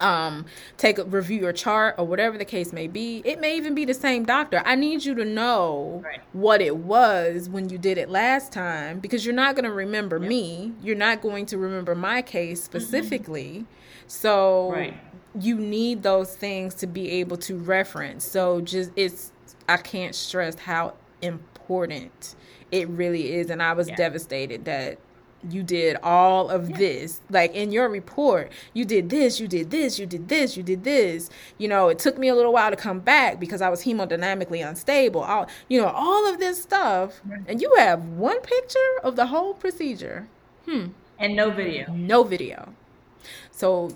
[0.00, 0.44] um
[0.76, 3.84] take a review your chart or whatever the case may be it may even be
[3.84, 6.20] the same doctor i need you to know Right.
[6.32, 10.20] what it was when you did it last time because you're not going to remember
[10.20, 13.64] me you're not going to remember my case specifically
[14.08, 14.94] so Right.
[15.38, 18.24] you need those things to be able to reference.
[18.24, 19.30] So just it's
[19.68, 22.34] i can't stress how important
[22.72, 23.50] it really is.
[23.50, 23.96] And i was Yeah.
[23.96, 24.98] devastated that
[25.48, 27.20] you did all of this.
[27.30, 30.82] Like in your report you did this you did this you did this you did
[30.82, 31.30] this.
[31.58, 34.66] You know it took me a little while to come back because i was hemodynamically
[34.68, 35.20] unstable.
[35.22, 37.20] All you know all of this stuff.
[37.46, 40.26] And you have one picture of the whole procedure.
[40.64, 40.86] Hmm.
[41.20, 41.92] And no video.
[41.92, 42.74] no video.
[43.58, 43.90] So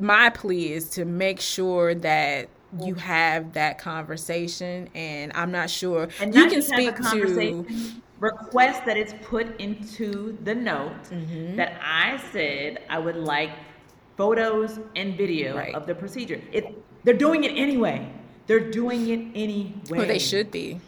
[0.00, 2.48] my plea is to make sure that
[2.82, 6.96] you have that conversation and I'm not sure And you can just have the speak
[6.96, 11.54] to conversation, request that it's put into the note Mm-hmm.
[11.56, 13.50] that I said I would like
[14.16, 15.74] photos and video Right.
[15.76, 16.40] of the procedure.
[16.50, 16.64] It
[17.04, 18.08] they're doing it anyway.
[18.48, 19.98] They're doing it anyway.
[19.98, 20.80] or they should be.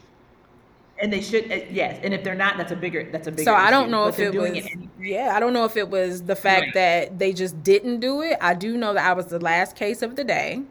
[1.04, 1.52] And they should.
[1.52, 3.10] uh, yes, and if they're not, that's a bigger.
[3.12, 3.42] That's a bigger.
[3.42, 4.88] So I don't issue, know but if it doing was anyway.
[4.98, 6.74] yeah, I don't know if it was the fact Right.
[6.74, 8.38] that they just didn't do it.
[8.40, 10.62] I do know that I was the last case of the day.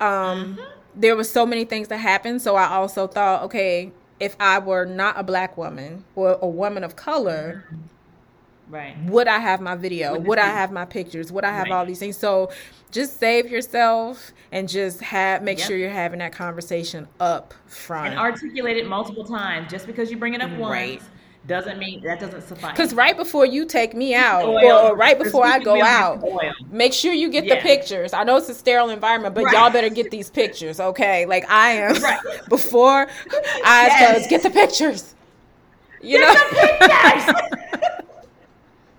[0.00, 0.64] Um Mm-hmm.
[0.94, 4.84] there was so many things that happened, so I also thought, okay, if I were
[4.86, 7.64] not a black woman or a woman of color,
[8.68, 8.96] Right.
[9.06, 10.18] would I have my video?
[10.18, 11.30] Would I have my pictures?
[11.30, 11.74] Would I have Right.
[11.76, 12.16] all these things?
[12.16, 12.50] So
[12.90, 15.66] just save yourself and just have make Yep.
[15.68, 18.10] sure you're having that conversation up front.
[18.10, 19.70] And articulate it multiple times.
[19.70, 21.02] Just because you bring it up once Right.
[21.46, 22.72] doesn't mean that doesn't suffice.
[22.72, 24.86] Because right before you take me out, Oil.
[24.86, 26.52] or, right before I go out, oil.
[26.70, 28.12] make sure you get the pictures.
[28.14, 29.52] I know it's a sterile environment, but Right.
[29.54, 31.26] y'all better get these pictures, okay?
[31.26, 32.18] Like I am Right.
[32.48, 33.98] before eyes Yes.
[34.12, 34.30] closed.
[34.30, 35.14] Get the pictures.
[36.00, 36.34] You know.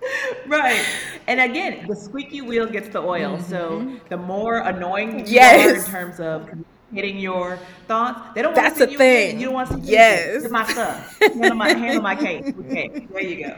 [0.47, 0.85] Right.
[1.27, 3.39] And again, the squeaky wheel gets the oil.
[3.41, 5.33] So the more annoying you Mm-hmm.
[5.33, 5.71] Yes.
[5.71, 9.39] are in terms of communicating your thoughts, they don't want to you thing.
[9.39, 10.25] You don't want to see Yes.
[10.25, 11.17] Here's my stuff.
[11.19, 12.53] Handle my, handle my case.
[12.59, 13.57] Okay, there you go.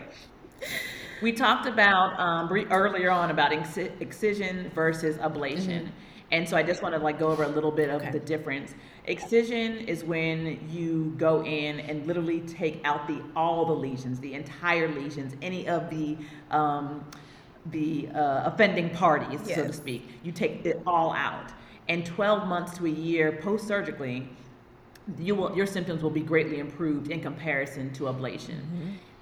[1.21, 5.89] We talked about um, earlier on about exci- excision versus ablation,
[6.31, 8.09] and so I just want to like go over a little bit of Mm-hmm.
[8.09, 8.19] Okay.
[8.19, 8.75] the difference.
[9.07, 14.33] Excision is when you go in and literally take out the all the lesions, the
[14.33, 16.17] entire lesions, any of the
[16.51, 17.05] um,
[17.67, 20.09] the uh, offending parties, so to speak.
[20.23, 21.51] You take it all out,
[21.87, 24.27] and 12 months to a year post surgically,
[25.17, 28.59] you will your symptoms will be greatly improved in comparison to ablation.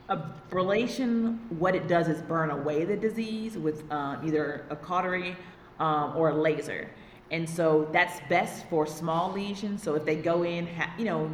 [0.09, 5.35] Ablation, what it does is burn away the disease with uh, either a cautery
[5.79, 6.89] um, or a laser,
[7.31, 9.81] and so that's best for small lesions.
[9.81, 11.31] So if they go in, ha- you know,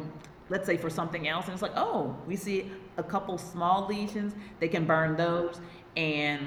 [0.48, 4.34] let's say for something else, and it's like, oh, we see a couple small lesions,
[4.60, 5.60] they can burn those
[5.96, 6.46] and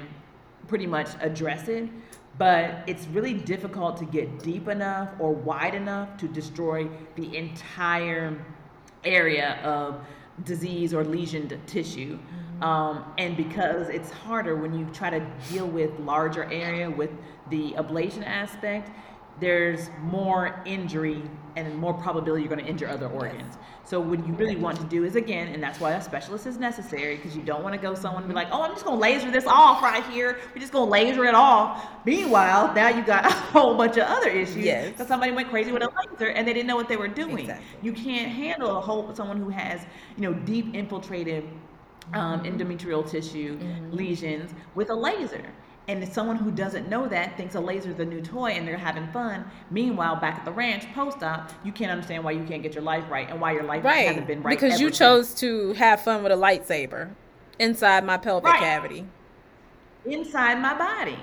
[0.68, 1.88] pretty much address it.
[2.38, 8.38] But it's really difficult to get deep enough or wide enough to destroy the entire
[9.04, 10.04] area of
[10.44, 12.18] disease or lesioned tissue.
[12.60, 17.10] Um, and because it's harder when you try to deal with larger area with
[17.50, 18.90] the ablation aspect,
[19.40, 21.22] there's more injury
[21.56, 23.56] and more probability you're going to injure other organs.
[23.84, 26.58] So what you really want to do is again, and that's why a specialist is
[26.58, 28.96] necessary because you don't want to go someone and be like, oh, I'm just going
[28.96, 30.38] to laser this off right here.
[30.54, 31.86] We're just going to laser it off.
[32.04, 34.92] Meanwhile, now you got a whole bunch of other issues Yes.
[34.92, 37.38] because somebody went crazy with a laser and they didn't know what they were doing.
[37.40, 37.64] Exactly.
[37.82, 39.82] You can't handle a whole someone who has
[40.16, 41.48] you know deep infiltrated
[42.12, 43.58] um, endometrial tissue
[43.90, 45.44] lesions with a laser.
[45.88, 48.66] And if someone who doesn't know that thinks a laser is a new toy and
[48.66, 49.44] they're having fun.
[49.70, 53.04] Meanwhile, back at the ranch post-op, you can't understand why you can't get your life
[53.08, 54.08] right and why your life right.
[54.08, 54.98] hasn't been right because you since.
[54.98, 57.10] chose to have fun with a lightsaber
[57.60, 58.60] inside my pelvic Right.
[58.60, 59.06] cavity.
[60.04, 61.18] inside my body.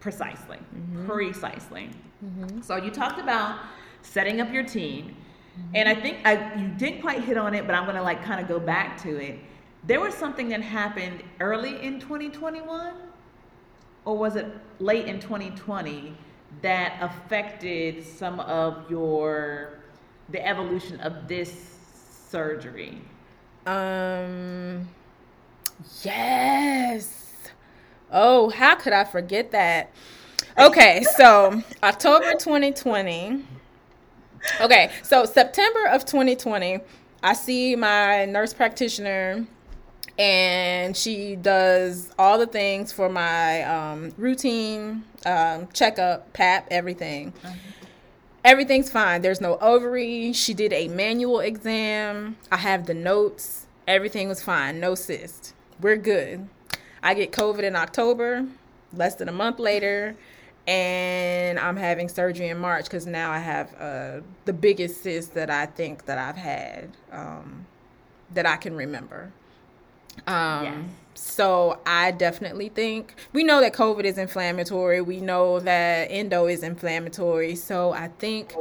[0.00, 0.58] Precisely.
[0.58, 1.06] Mm-hmm.
[1.06, 1.90] Precisely.
[2.24, 2.60] Mm-hmm.
[2.60, 3.60] So you talked about
[4.02, 5.14] setting up your team.
[5.58, 5.76] Mm-hmm.
[5.76, 8.24] And I think I, you didn't quite hit on it, but I'm going to like
[8.24, 9.38] kind of go back to it.
[9.84, 12.94] There was something that happened early in 2021
[14.04, 14.46] or was it
[14.78, 16.14] late in 2020
[16.60, 19.78] that affected some of your
[20.28, 21.76] the evolution of this
[22.30, 23.00] surgery?
[23.66, 24.88] Um.
[26.02, 27.48] Yes.
[28.10, 29.90] Oh, how could I forget that?
[30.58, 33.44] Okay, so October 2020.
[34.60, 36.80] Okay, so September of 2020,
[37.22, 39.46] I see my nurse practitioner,
[40.18, 47.32] and she does all the things for my um, routine um, checkup, PAP, everything.
[48.44, 49.22] everything's fine.
[49.22, 50.32] There's no ovary.
[50.32, 52.36] She did a manual exam.
[52.50, 53.66] I have the notes.
[53.86, 54.80] Everything was fine.
[54.80, 55.54] No cyst.
[55.80, 56.48] We're good.
[57.02, 58.46] I get COVID in October,
[58.92, 60.14] less than a month later,
[60.68, 65.50] and I'm having surgery in March because now I have uh, the biggest cyst that
[65.50, 67.66] I think that I've had um,
[68.32, 69.32] that I can remember.
[70.26, 70.74] Um, yes.
[71.14, 75.00] So I definitely think we know that COVID is inflammatory.
[75.00, 77.54] We know that endo is inflammatory.
[77.54, 78.54] So I think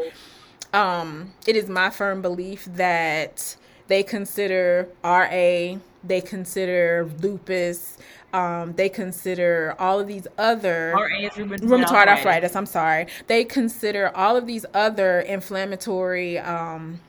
[0.74, 3.56] um, it is my firm belief that
[3.88, 7.98] they consider RA, they consider lupus,
[8.34, 12.56] um, they consider all of these other rheumatoid, rheumatoid arthritis.
[12.56, 13.08] I'm sorry.
[13.28, 17.02] They consider all of these other inflammatory um,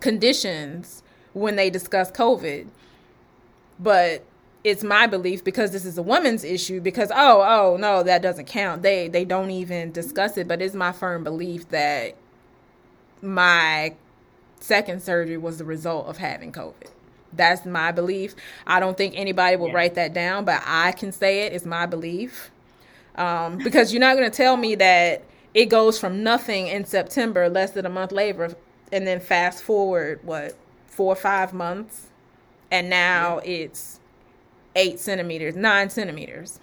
[0.00, 2.68] conditions when they discuss COVID.
[3.78, 4.24] But
[4.64, 8.46] it's my belief because this is a woman's issue because oh oh no that doesn't
[8.46, 8.82] count.
[8.82, 12.14] They they don't even discuss it but it's my firm belief that
[13.22, 13.94] my
[14.60, 16.90] second surgery was the result of having covid.
[17.32, 18.34] That's my belief.
[18.66, 19.74] I don't think anybody will yeah.
[19.74, 21.52] write that down but i can say it.
[21.52, 22.50] It's my belief.
[23.14, 25.22] Um, because you're not going to tell me that
[25.54, 28.54] it goes from nothing in september less than a month later
[28.92, 30.54] and then fast forward what
[30.86, 32.07] four or five months
[32.70, 33.50] and now yeah.
[33.50, 34.00] it's
[34.76, 36.60] eight centimeters, nine centimeters.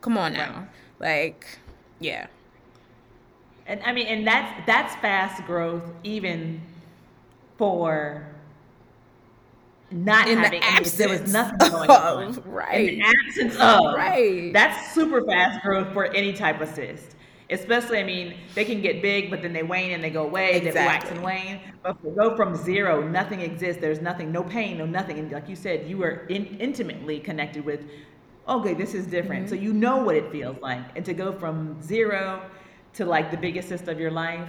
[0.00, 0.68] Come on now.
[0.98, 1.34] Right.
[1.34, 1.58] Like,
[2.00, 2.26] yeah.
[3.66, 6.60] And I mean, and that's that's fast growth even
[7.56, 8.26] for
[9.90, 12.42] not in having the absence there was nothing going of, on.
[12.50, 12.88] Right.
[12.88, 14.52] In the absence of right.
[14.52, 17.16] That's super fast growth for any type of cyst
[17.52, 20.52] especially I mean they can get big but then they wane and they go away.
[20.52, 20.72] Exactly.
[20.72, 21.60] they wax and wane.
[21.82, 23.80] But to go from zero nothing exists.
[23.80, 25.18] There's nothing no pain no nothing.
[25.18, 27.80] And like you said you are in, intimately connected with
[28.48, 29.46] okay this is different.
[29.46, 29.56] Mm-hmm.
[29.56, 30.84] so you know what it feels like.
[30.96, 32.42] And to go from zero
[32.94, 34.48] to like the biggest of your life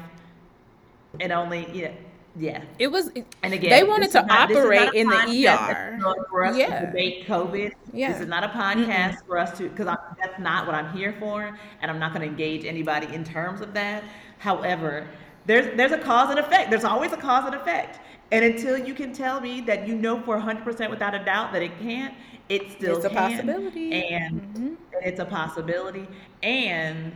[1.19, 1.91] and only yeah
[2.35, 3.11] yeah, it was.
[3.43, 5.99] And again, they wanted to not, operate in the ER.
[6.29, 6.79] For us yeah.
[6.79, 7.73] to debate COVID.
[7.93, 8.11] Yeah.
[8.11, 9.27] This is not a podcast mm-hmm.
[9.27, 12.27] for us to because that's not what I'm here for, and I'm not going to
[12.27, 14.03] engage anybody in terms of that.
[14.39, 15.07] However,
[15.45, 16.71] there's there's a cause and effect.
[16.71, 17.99] There's always a cause and effect,
[18.31, 21.53] and until you can tell me that you know for 100 percent without a doubt
[21.53, 22.15] that it can't,
[22.49, 23.15] it still it's can.
[23.15, 24.73] a possibility, and mm-hmm.
[25.03, 26.07] it's a possibility,
[26.41, 27.11] and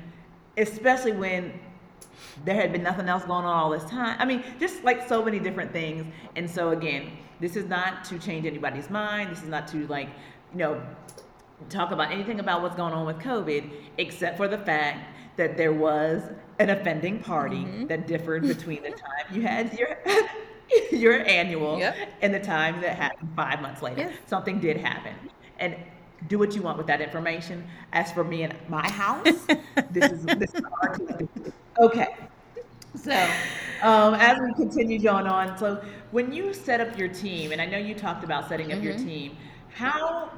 [0.58, 1.60] especially when
[2.46, 4.18] there had been nothing else going on all this time.
[4.20, 6.06] I mean, just like so many different things.
[6.36, 9.32] And so again, this is not to change anybody's mind.
[9.32, 10.10] This is not to like,
[10.52, 10.82] you know,
[11.70, 15.74] talk about anything about what's going on with COVID, except for the fact that there
[15.74, 16.24] was
[16.60, 17.88] an offending party mm-hmm.
[17.88, 19.98] that differed between the time you had your
[20.92, 21.96] your annual yep.
[22.22, 24.02] and the time that happened five months later.
[24.02, 24.14] Yes.
[24.26, 25.14] Something did happen.
[25.60, 25.76] And
[26.28, 27.68] do what you want with that information.
[27.94, 29.24] As for me and my house,
[29.92, 30.98] this is this is our
[31.80, 32.16] Okay.
[32.96, 33.30] So,
[33.84, 37.66] um, as we continue going on, so when you set up your team, and I
[37.66, 38.88] know you talked about setting up mm-hmm.
[38.88, 39.38] your team,
[39.70, 40.32] how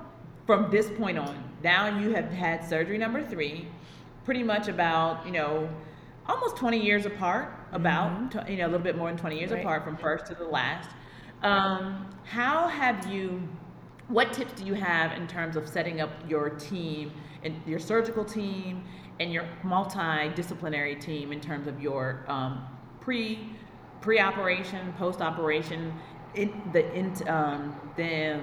[0.46, 3.68] from this point on, now you have had surgery number three,
[4.26, 5.70] pretty much about you know
[6.28, 8.52] almost 20 years apart, about mm-hmm.
[8.52, 9.62] you know a little bit more than 20 years right.
[9.62, 10.90] apart from first to the last.
[11.42, 13.48] Um, how have you?
[14.10, 17.12] What tips do you have in terms of setting up your team
[17.44, 18.84] and your surgical team
[19.20, 22.66] and your multidisciplinary team in terms of your um,
[23.00, 23.40] pre
[24.02, 25.94] pre-operation, post-operation,
[26.36, 28.40] in the in, um, the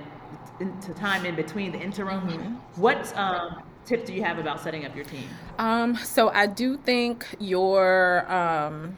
[0.60, 2.28] into time in between the interim.
[2.28, 2.80] Mm-hmm.
[2.80, 5.24] What um, tips do you have about setting up your team?
[5.58, 8.96] Um, so I do think your um,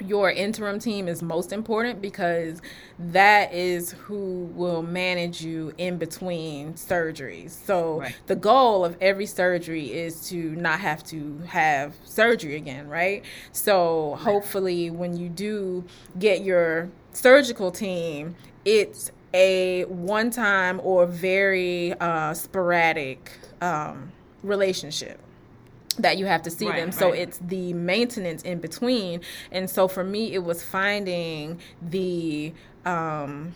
[0.00, 2.60] your interim team is most important because
[2.98, 7.50] that is who will manage you in between surgeries.
[7.50, 8.16] So right.
[8.26, 13.24] the goal of every surgery is to not have to have surgery again, right?
[13.52, 15.84] So hopefully when you do
[16.18, 25.20] get your surgical team, it's a one time or very uh, sporadic um, relationship
[25.98, 26.92] that you have to see right, them.
[26.92, 27.20] So right.
[27.20, 29.20] it's the maintenance in between.
[29.52, 32.52] And so for me, it was finding the
[32.84, 33.54] um,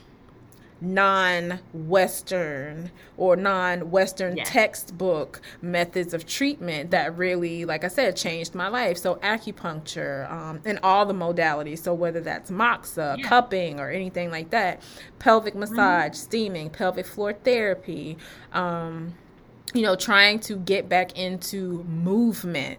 [0.80, 4.48] non-Western or non-Western yes.
[4.50, 8.98] textbook methods of treatment that really, like I said, changed my life.
[8.98, 11.78] So acupuncture um, and all the modalities.
[11.78, 13.28] So whether that's moxa, yeah.
[13.28, 14.82] cupping, or anything like that,
[15.20, 15.60] pelvic mm-hmm.
[15.60, 16.14] massage, mm-hmm.
[16.14, 18.18] steaming, pelvic floor therapy.
[18.52, 19.14] Um,
[19.72, 22.78] you know, trying to get back into movement.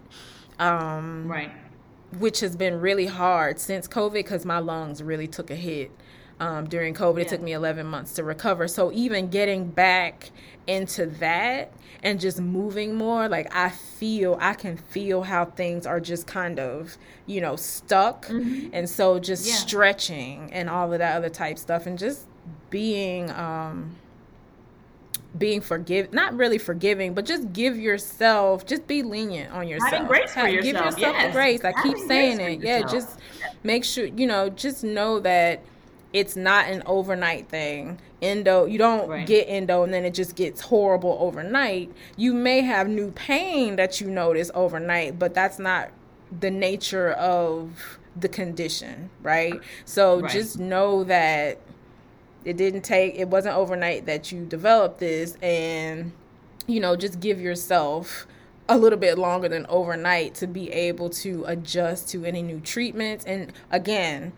[0.58, 1.50] Um, right.
[2.18, 5.90] Which has been really hard since COVID because my lungs really took a hit.
[6.40, 7.18] um, during COVID.
[7.18, 7.22] Yeah.
[7.22, 8.66] It took me 11 months to recover.
[8.66, 10.30] So even getting back
[10.66, 11.72] into that
[12.02, 16.58] and just moving more, like I feel, I can feel how things are just kind
[16.58, 18.26] of, you know, stuck.
[18.26, 18.70] Mhm.
[18.72, 19.54] And so just Yeah.
[19.54, 22.26] stretching and all of that other type stuff and just
[22.68, 23.94] being, um,
[25.36, 30.06] being forgive not really forgiving but just give yourself just be lenient on yourself.
[30.06, 31.32] grace for Ha- give yourself, yourself the yes.
[31.34, 31.64] grace.
[31.64, 32.60] I keep saying it.
[32.62, 33.18] Yeah just
[33.64, 35.62] make sure you know just know that
[36.12, 37.98] it's not an overnight thing.
[38.22, 39.26] Endo you don't Right.
[39.26, 41.90] get endo and then it just gets horrible overnight.
[42.16, 45.90] You may have new pain that you notice overnight but that's not
[46.40, 49.60] the nature of the condition right?
[49.84, 50.30] So Right.
[50.30, 51.58] just know that
[52.44, 56.12] it didn't take it wasn't overnight that you developed this and
[56.66, 58.26] you know just give yourself
[58.68, 63.24] a little bit longer than overnight to be able to adjust to any new treatments
[63.24, 64.32] and again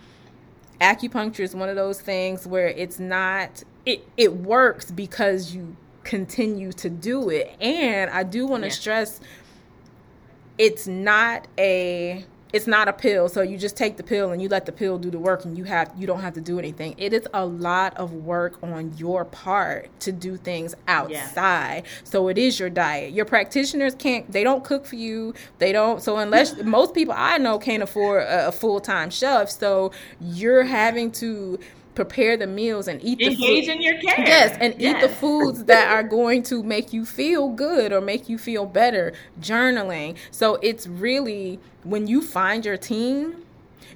[0.80, 6.70] acupuncture is one of those things where it's not it it works because you continue
[6.72, 8.74] to do it and i do want to Yeah.
[8.74, 9.20] stress
[10.58, 12.24] it's not a
[12.56, 14.98] it's not a pill so you just take the pill and you let the pill
[14.98, 16.94] do the work and you have you don't have to do anything.
[16.96, 21.84] It is a lot of work on your part to do things outside.
[22.04, 23.12] So it is your diet.
[23.12, 25.34] Your practitioners can't they don't cook for you.
[25.58, 29.92] They don't so unless most people i know can't afford a, a full-time chef so
[30.20, 31.58] you're having to
[31.96, 34.24] prepare the meals and eat the food in your care.
[34.24, 38.28] Yes, and eat the foods that are going to make you feel good or make
[38.28, 39.12] you feel better.
[39.40, 40.16] Journaling.
[40.30, 43.42] So it's really when you find your team,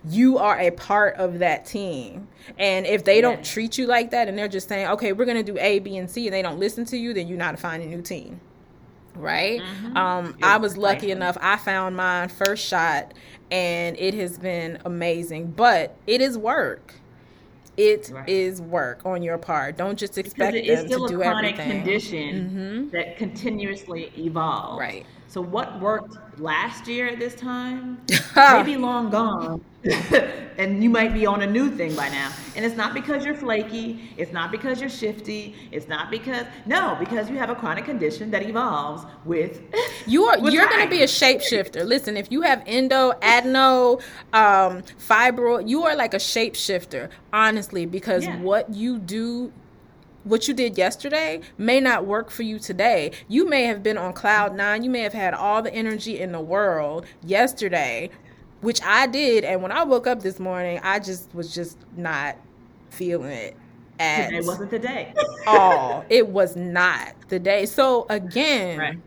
[0.09, 2.27] you are a part of that team.
[2.59, 5.45] And if they don't treat you like that and they're just saying, okay, we're going
[5.45, 7.59] to do A, B, and C, and they don't listen to you, then you're not
[7.59, 8.41] finding a new team.
[9.15, 9.61] Right?
[9.61, 9.97] Mhm.
[9.97, 11.11] Um, I was lucky Exactly.
[11.11, 11.37] enough.
[11.41, 13.13] I found mine first shot
[13.51, 15.53] and it has been amazing.
[15.57, 16.95] But it is work.
[17.81, 18.69] It is Right.
[18.69, 19.79] work on your part.
[19.79, 21.83] Don't just because expect it is them still to a do chronic everything.
[21.83, 22.91] condition Mhm.
[22.93, 24.79] that continuously evolves.
[24.79, 25.07] Right.
[25.31, 28.01] So what worked last year at this time
[28.37, 29.65] may be long gone,
[30.59, 32.33] and you might be on a new thing by now.
[32.57, 34.13] And it's not because you're flaky.
[34.17, 35.55] It's not because you're shifty.
[35.71, 39.63] It's not because no, because you have a chronic condition that evolves with.
[40.09, 41.87] You are with you're going to be a shapeshifter.
[41.87, 44.01] Listen, if you have endo, adeno,
[44.33, 48.37] um, fibroid, you are like a shapeshifter, honestly, because Yeah.
[48.41, 49.53] what you do
[50.25, 53.13] what you did yesterday may not work for you today.
[53.29, 56.33] You may have been on cloud 9, you may have had all the energy in
[56.33, 58.11] the world yesterday,
[58.61, 62.37] which I did, and when I woke up this morning, I just was just not
[62.91, 63.57] feeling it.
[63.99, 65.15] At Today wasn't the day.
[65.47, 66.05] all.
[66.11, 67.67] It was not the day.
[67.67, 68.99] So again, Right.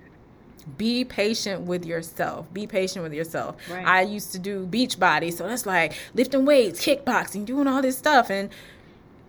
[0.78, 2.52] be patient with yourself.
[2.54, 3.56] Be patient with yourself.
[3.72, 3.86] Right.
[3.88, 7.98] I used to do beach body, so that's like lifting weights, kickboxing, doing all this
[7.98, 8.50] stuff and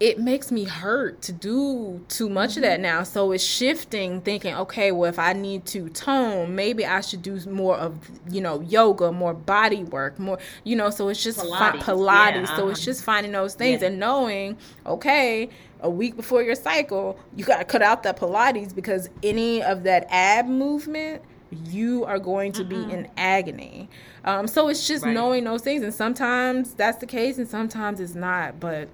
[0.00, 3.04] it makes me hurt to do too much of that now.
[3.04, 7.38] So it's shifting, thinking, okay, well, if I need to tone, maybe I should do
[7.48, 7.96] more of,
[8.28, 10.90] you know, yoga, more body work, more, you know.
[10.90, 12.34] So it's just fi- Pilates, Pilates.
[12.48, 12.84] yeah, So it's uh-huh.
[12.84, 13.88] just finding those things Yeah.
[13.88, 15.48] and knowing, okay,
[15.80, 19.84] a week before your cycle, you got to cut out that Pilates because any of
[19.84, 21.22] that ab movement,
[21.66, 23.88] you are going to be in agony.
[24.24, 25.14] Um, so it's just Right.
[25.14, 28.58] knowing those things, and sometimes that's the case, and sometimes it's not.
[28.58, 28.88] But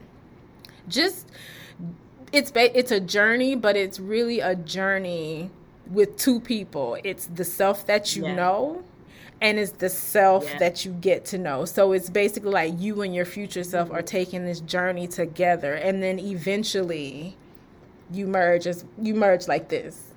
[0.90, 1.26] just
[2.32, 5.50] it's it's a journey, but it's really a journey
[5.90, 6.96] with two people.
[7.02, 8.34] It's the self that you Yeah.
[8.34, 8.82] know
[9.40, 10.58] and it's the self Yeah.
[10.58, 11.64] that you get to know.
[11.64, 16.02] So it's basically like you and your future self are taking this journey together and
[16.02, 17.36] then eventually
[18.12, 20.12] you merge as you merge like this.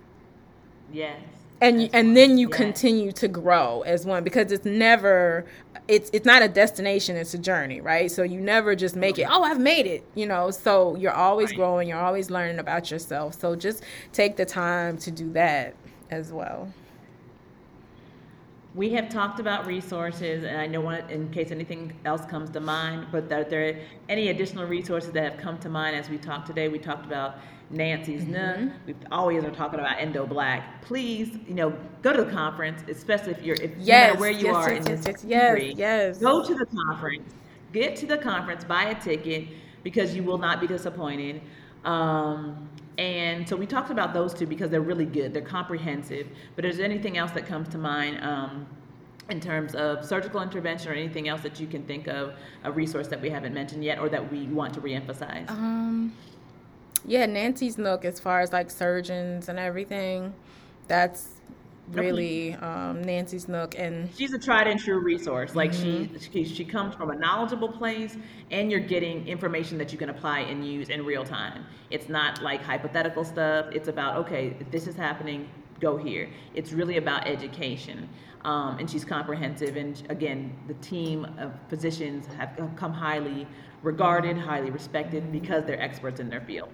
[0.91, 1.17] Yes.
[1.61, 2.57] And you, and then you Yes.
[2.57, 5.45] continue to grow as one because it's never
[5.87, 9.27] it's it's not a destination it's a journey right so you never just make it
[9.29, 11.57] oh i've made it you know so you're always Right.
[11.57, 13.83] growing you're always learning about yourself so just
[14.13, 15.75] take the time to do that
[16.09, 16.69] as well
[18.75, 22.59] We have talked about resources, and I know one, in case anything else comes to
[22.59, 23.75] mind, but that there are
[24.09, 26.69] any additional resources that have come to mind as we talked today.
[26.69, 27.35] We talked about
[27.69, 28.71] Nancy's Nook.
[28.85, 30.81] We always are talking about Endo Black.
[30.81, 34.47] Please, you know, go to the conference, especially if you're if Yes, matter where you
[34.47, 36.17] yes, are yes, in yes, this yes, yes, country, yes.
[36.19, 37.33] Go to the conference.
[37.71, 38.63] Get to the conference.
[38.63, 39.47] Buy a ticket
[39.83, 41.41] because you will not be disappointed.
[41.83, 45.33] Um, and so we talked about those two because they're really good.
[45.33, 46.27] They're comprehensive.
[46.55, 48.67] But is there anything else that comes to mind um,
[49.29, 52.33] in terms of surgical intervention or anything else that you can think of,
[52.63, 55.49] a resource that we haven't mentioned yet or that we want to reemphasize?
[55.49, 56.13] um
[57.05, 60.33] yeah nancy's nook as far as like surgeons and everything
[60.87, 61.29] that's
[61.91, 65.55] really um, Nancy's Nook, and she's a tried and true resource.
[65.55, 66.17] Like mm-hmm.
[66.17, 68.17] she, she she comes from a knowledgeable place,
[68.51, 71.65] and you're getting information that you can apply and use in real time.
[71.89, 73.67] It's not like hypothetical stuff.
[73.71, 75.49] It's about okay, this is happening,
[75.79, 76.29] go here.
[76.53, 78.09] It's really about education.
[78.45, 79.77] Um, and she's comprehensive.
[79.77, 83.47] And again, the team of physicians have come highly
[83.83, 86.67] regarded, highly respected because they're experts in their field.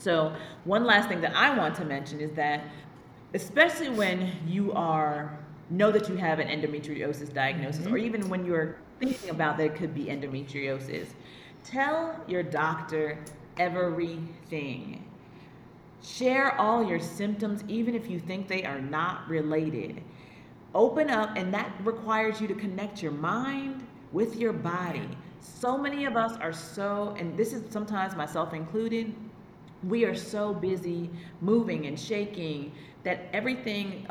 [0.00, 0.34] So,
[0.64, 2.64] one last thing that I want to mention is that,
[3.34, 5.38] especially when you are
[5.70, 7.94] know that you have an endometriosis diagnosis, mm-hmm.
[7.94, 11.08] or even when you're thinking about that it could be endometriosis,
[11.64, 13.18] tell your doctor
[13.58, 15.04] everything.
[16.02, 20.00] Share all your symptoms, even if you think they are not related.
[20.74, 25.08] Open up, and that requires you to connect your mind with your body.
[25.40, 29.12] So many of us are so, and this is sometimes myself included,
[29.82, 31.10] we are so busy
[31.40, 32.72] moving and shaking
[33.04, 34.06] that everything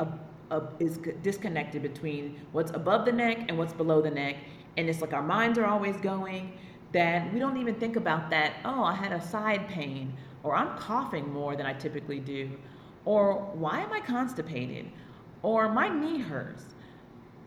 [0.79, 4.37] is disconnected between what's above the neck and what's below the neck.
[4.77, 6.53] And it's like our minds are always going
[6.93, 8.53] that we don't even think about that.
[8.63, 10.13] Oh, I had a side pain,
[10.43, 12.49] or I'm coughing more than I typically do,
[13.03, 14.89] or why am I constipated,
[15.41, 16.63] or my knee hurts.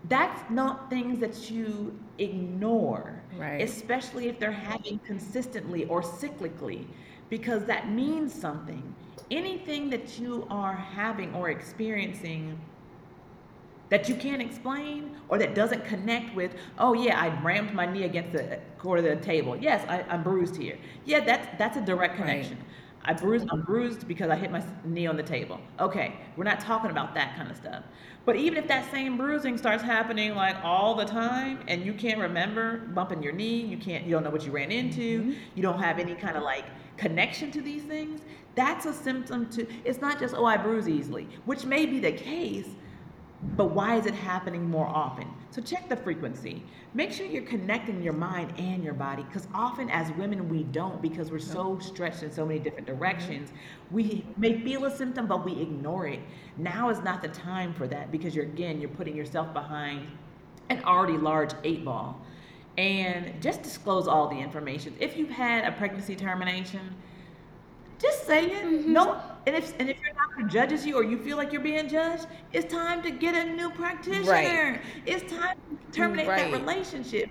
[0.09, 3.63] That's not things that you ignore, right.
[3.63, 6.87] especially if they're happening consistently or cyclically
[7.31, 8.83] because that means something.
[9.31, 12.59] Anything that you are having or experiencing
[13.89, 18.05] that you can't explain or that doesn't connect with, oh yeah, I rammed my knee
[18.05, 19.57] against the cord of the table.
[19.57, 20.79] Yes, I, am bruised here.
[21.05, 22.57] Yeah, that's that's a direct connection.
[22.57, 22.67] Right.
[23.03, 25.59] I bruised, I'm bruised because I hit my knee on the table.
[25.79, 27.83] Okay, we're not talking about that kind of stuff.
[28.27, 32.21] But even if that same bruising starts happening like all the time and you can't
[32.21, 35.33] remember bumping your knee, you can't, you don't know what you ran into, mm-hmm.
[35.55, 36.67] you don't have any kind of like
[37.01, 38.21] connection to these things,
[38.55, 42.13] that's a symptom to, it's not just, oh, I bruise easily, which may be the
[42.13, 42.69] case,
[43.57, 45.27] but why is it happening more often?
[45.51, 46.63] So check the frequency.
[46.93, 51.01] Make sure you're connecting your mind and your body because often as women we don't
[51.01, 52.99] because we're so stretched in so many different mm-hmm.
[52.99, 53.51] directions.
[53.91, 56.21] We may feel a symptom but we ignore it.
[56.59, 60.07] Now is not the time for that because you're again you're putting yourself behind
[60.69, 62.21] an already large eight ball
[62.81, 64.95] and just disclose all the information.
[64.99, 66.95] If you've had a pregnancy termination,
[67.99, 68.65] just say it.
[68.65, 68.93] Mm-hmm.
[68.93, 71.89] No, and if and if your doctor judges you or you feel like you're being
[71.89, 74.31] judged, it's time to get a new practitioner.
[74.31, 74.81] Right.
[75.05, 76.51] It's time to terminate right.
[76.51, 77.31] that relationship.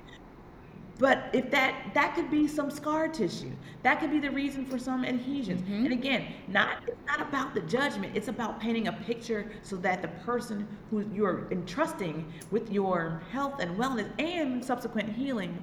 [0.99, 3.51] But if that that could be some scar tissue,
[3.83, 5.61] that could be the reason for some adhesions.
[5.61, 5.85] Mm-hmm.
[5.85, 8.15] And again, not it's not about the judgment.
[8.15, 13.61] It's about painting a picture so that the person who you're entrusting with your health
[13.61, 15.57] and wellness and subsequent healing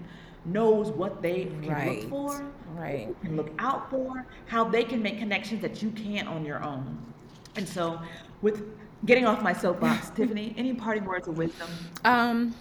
[0.47, 2.01] knows what they can right.
[2.01, 2.45] look for,
[2.75, 6.63] right, can look out for, how they can make connections that you can't on your
[6.63, 6.97] own.
[7.57, 8.01] And so,
[8.43, 8.65] with
[9.05, 11.69] getting off my soapbox, Tiffany, any parting words of wisdom?
[12.05, 12.55] Um,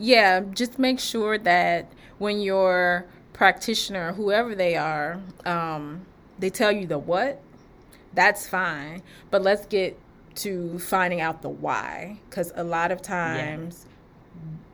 [0.00, 6.06] yeah, just make sure that when your practitioner, whoever they are, um,
[6.38, 7.40] they tell you the what,
[8.14, 9.02] that's fine.
[9.30, 9.98] But let's get
[10.36, 13.82] to finding out the why, because a lot of times.
[13.84, 13.86] Yeah.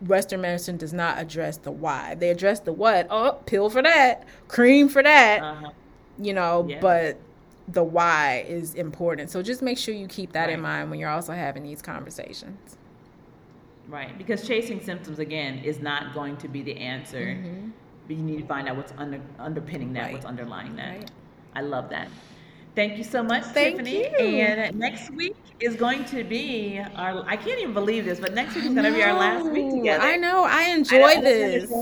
[0.03, 2.15] Western medicine does not address the why.
[2.15, 3.07] They address the what.
[3.11, 5.43] Oh, pill for that, cream for that.
[5.43, 5.70] Uh-huh.
[6.19, 6.81] You know, yeah.
[6.81, 7.19] but
[7.66, 9.31] the why is important.
[9.31, 10.53] So just make sure you keep that right.
[10.53, 12.77] in mind when you're also having these conversations.
[13.89, 17.37] Right, because chasing symptoms again is not going to be the answer.
[17.37, 17.71] Mm-hmm.
[18.07, 20.13] But you need to find out what's under, underpinning that, right.
[20.13, 20.99] what's underlying that.
[20.99, 21.11] Right.
[21.55, 22.09] I love that.
[22.77, 24.01] Thank you so much, Thank Tiffany.
[24.01, 24.43] You.
[24.43, 27.25] And next week is going to be our.
[27.27, 29.71] I can't even believe this, but next week is going to be our last week
[29.71, 30.05] together.
[30.05, 30.45] I know.
[30.45, 31.73] I enjoy I this.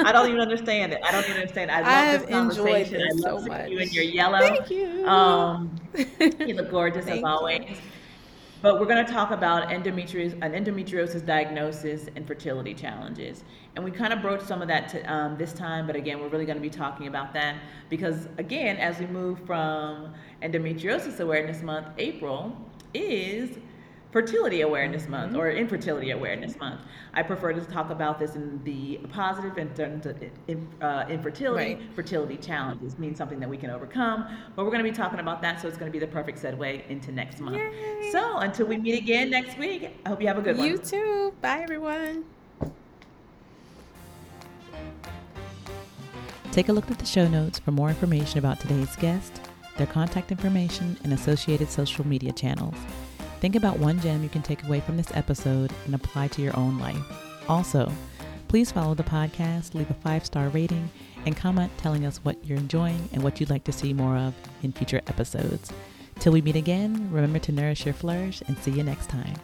[0.00, 1.00] I don't even understand it.
[1.04, 1.70] I don't even understand.
[1.70, 2.98] I love I this conversation.
[2.98, 3.70] This I love so much.
[3.70, 4.40] you in your yellow.
[4.40, 5.06] Thank you.
[5.06, 5.70] Um,
[6.20, 7.60] you look gorgeous as always.
[7.60, 7.76] You.
[8.62, 13.44] But we're going to talk about endometriosis, an endometriosis diagnosis and fertility challenges.
[13.74, 16.28] And we kind of broached some of that to, um, this time, but again, we're
[16.28, 17.56] really going to be talking about that
[17.90, 22.56] because, again, as we move from Endometriosis Awareness Month, April
[22.94, 23.58] is
[24.16, 25.40] Fertility Awareness Month mm-hmm.
[25.42, 26.80] or Infertility Awareness Month.
[27.12, 29.78] I prefer to talk about this in the positive and
[30.48, 31.94] in, uh, infertility, right.
[31.94, 34.26] fertility challenges means something that we can overcome.
[34.54, 36.42] But we're going to be talking about that, so it's going to be the perfect
[36.42, 37.58] segue into next month.
[37.58, 38.08] Yay.
[38.10, 40.66] So until we meet again next week, I hope you have a good one.
[40.66, 41.34] You too.
[41.42, 42.24] Bye, everyone.
[46.52, 49.42] Take a look at the show notes for more information about today's guest,
[49.76, 52.76] their contact information, and associated social media channels.
[53.40, 56.56] Think about one gem you can take away from this episode and apply to your
[56.56, 56.96] own life.
[57.48, 57.92] Also,
[58.48, 60.88] please follow the podcast, leave a five star rating,
[61.24, 64.34] and comment telling us what you're enjoying and what you'd like to see more of
[64.62, 65.72] in future episodes.
[66.18, 69.34] Till we meet again, remember to nourish your flourish and see you next time.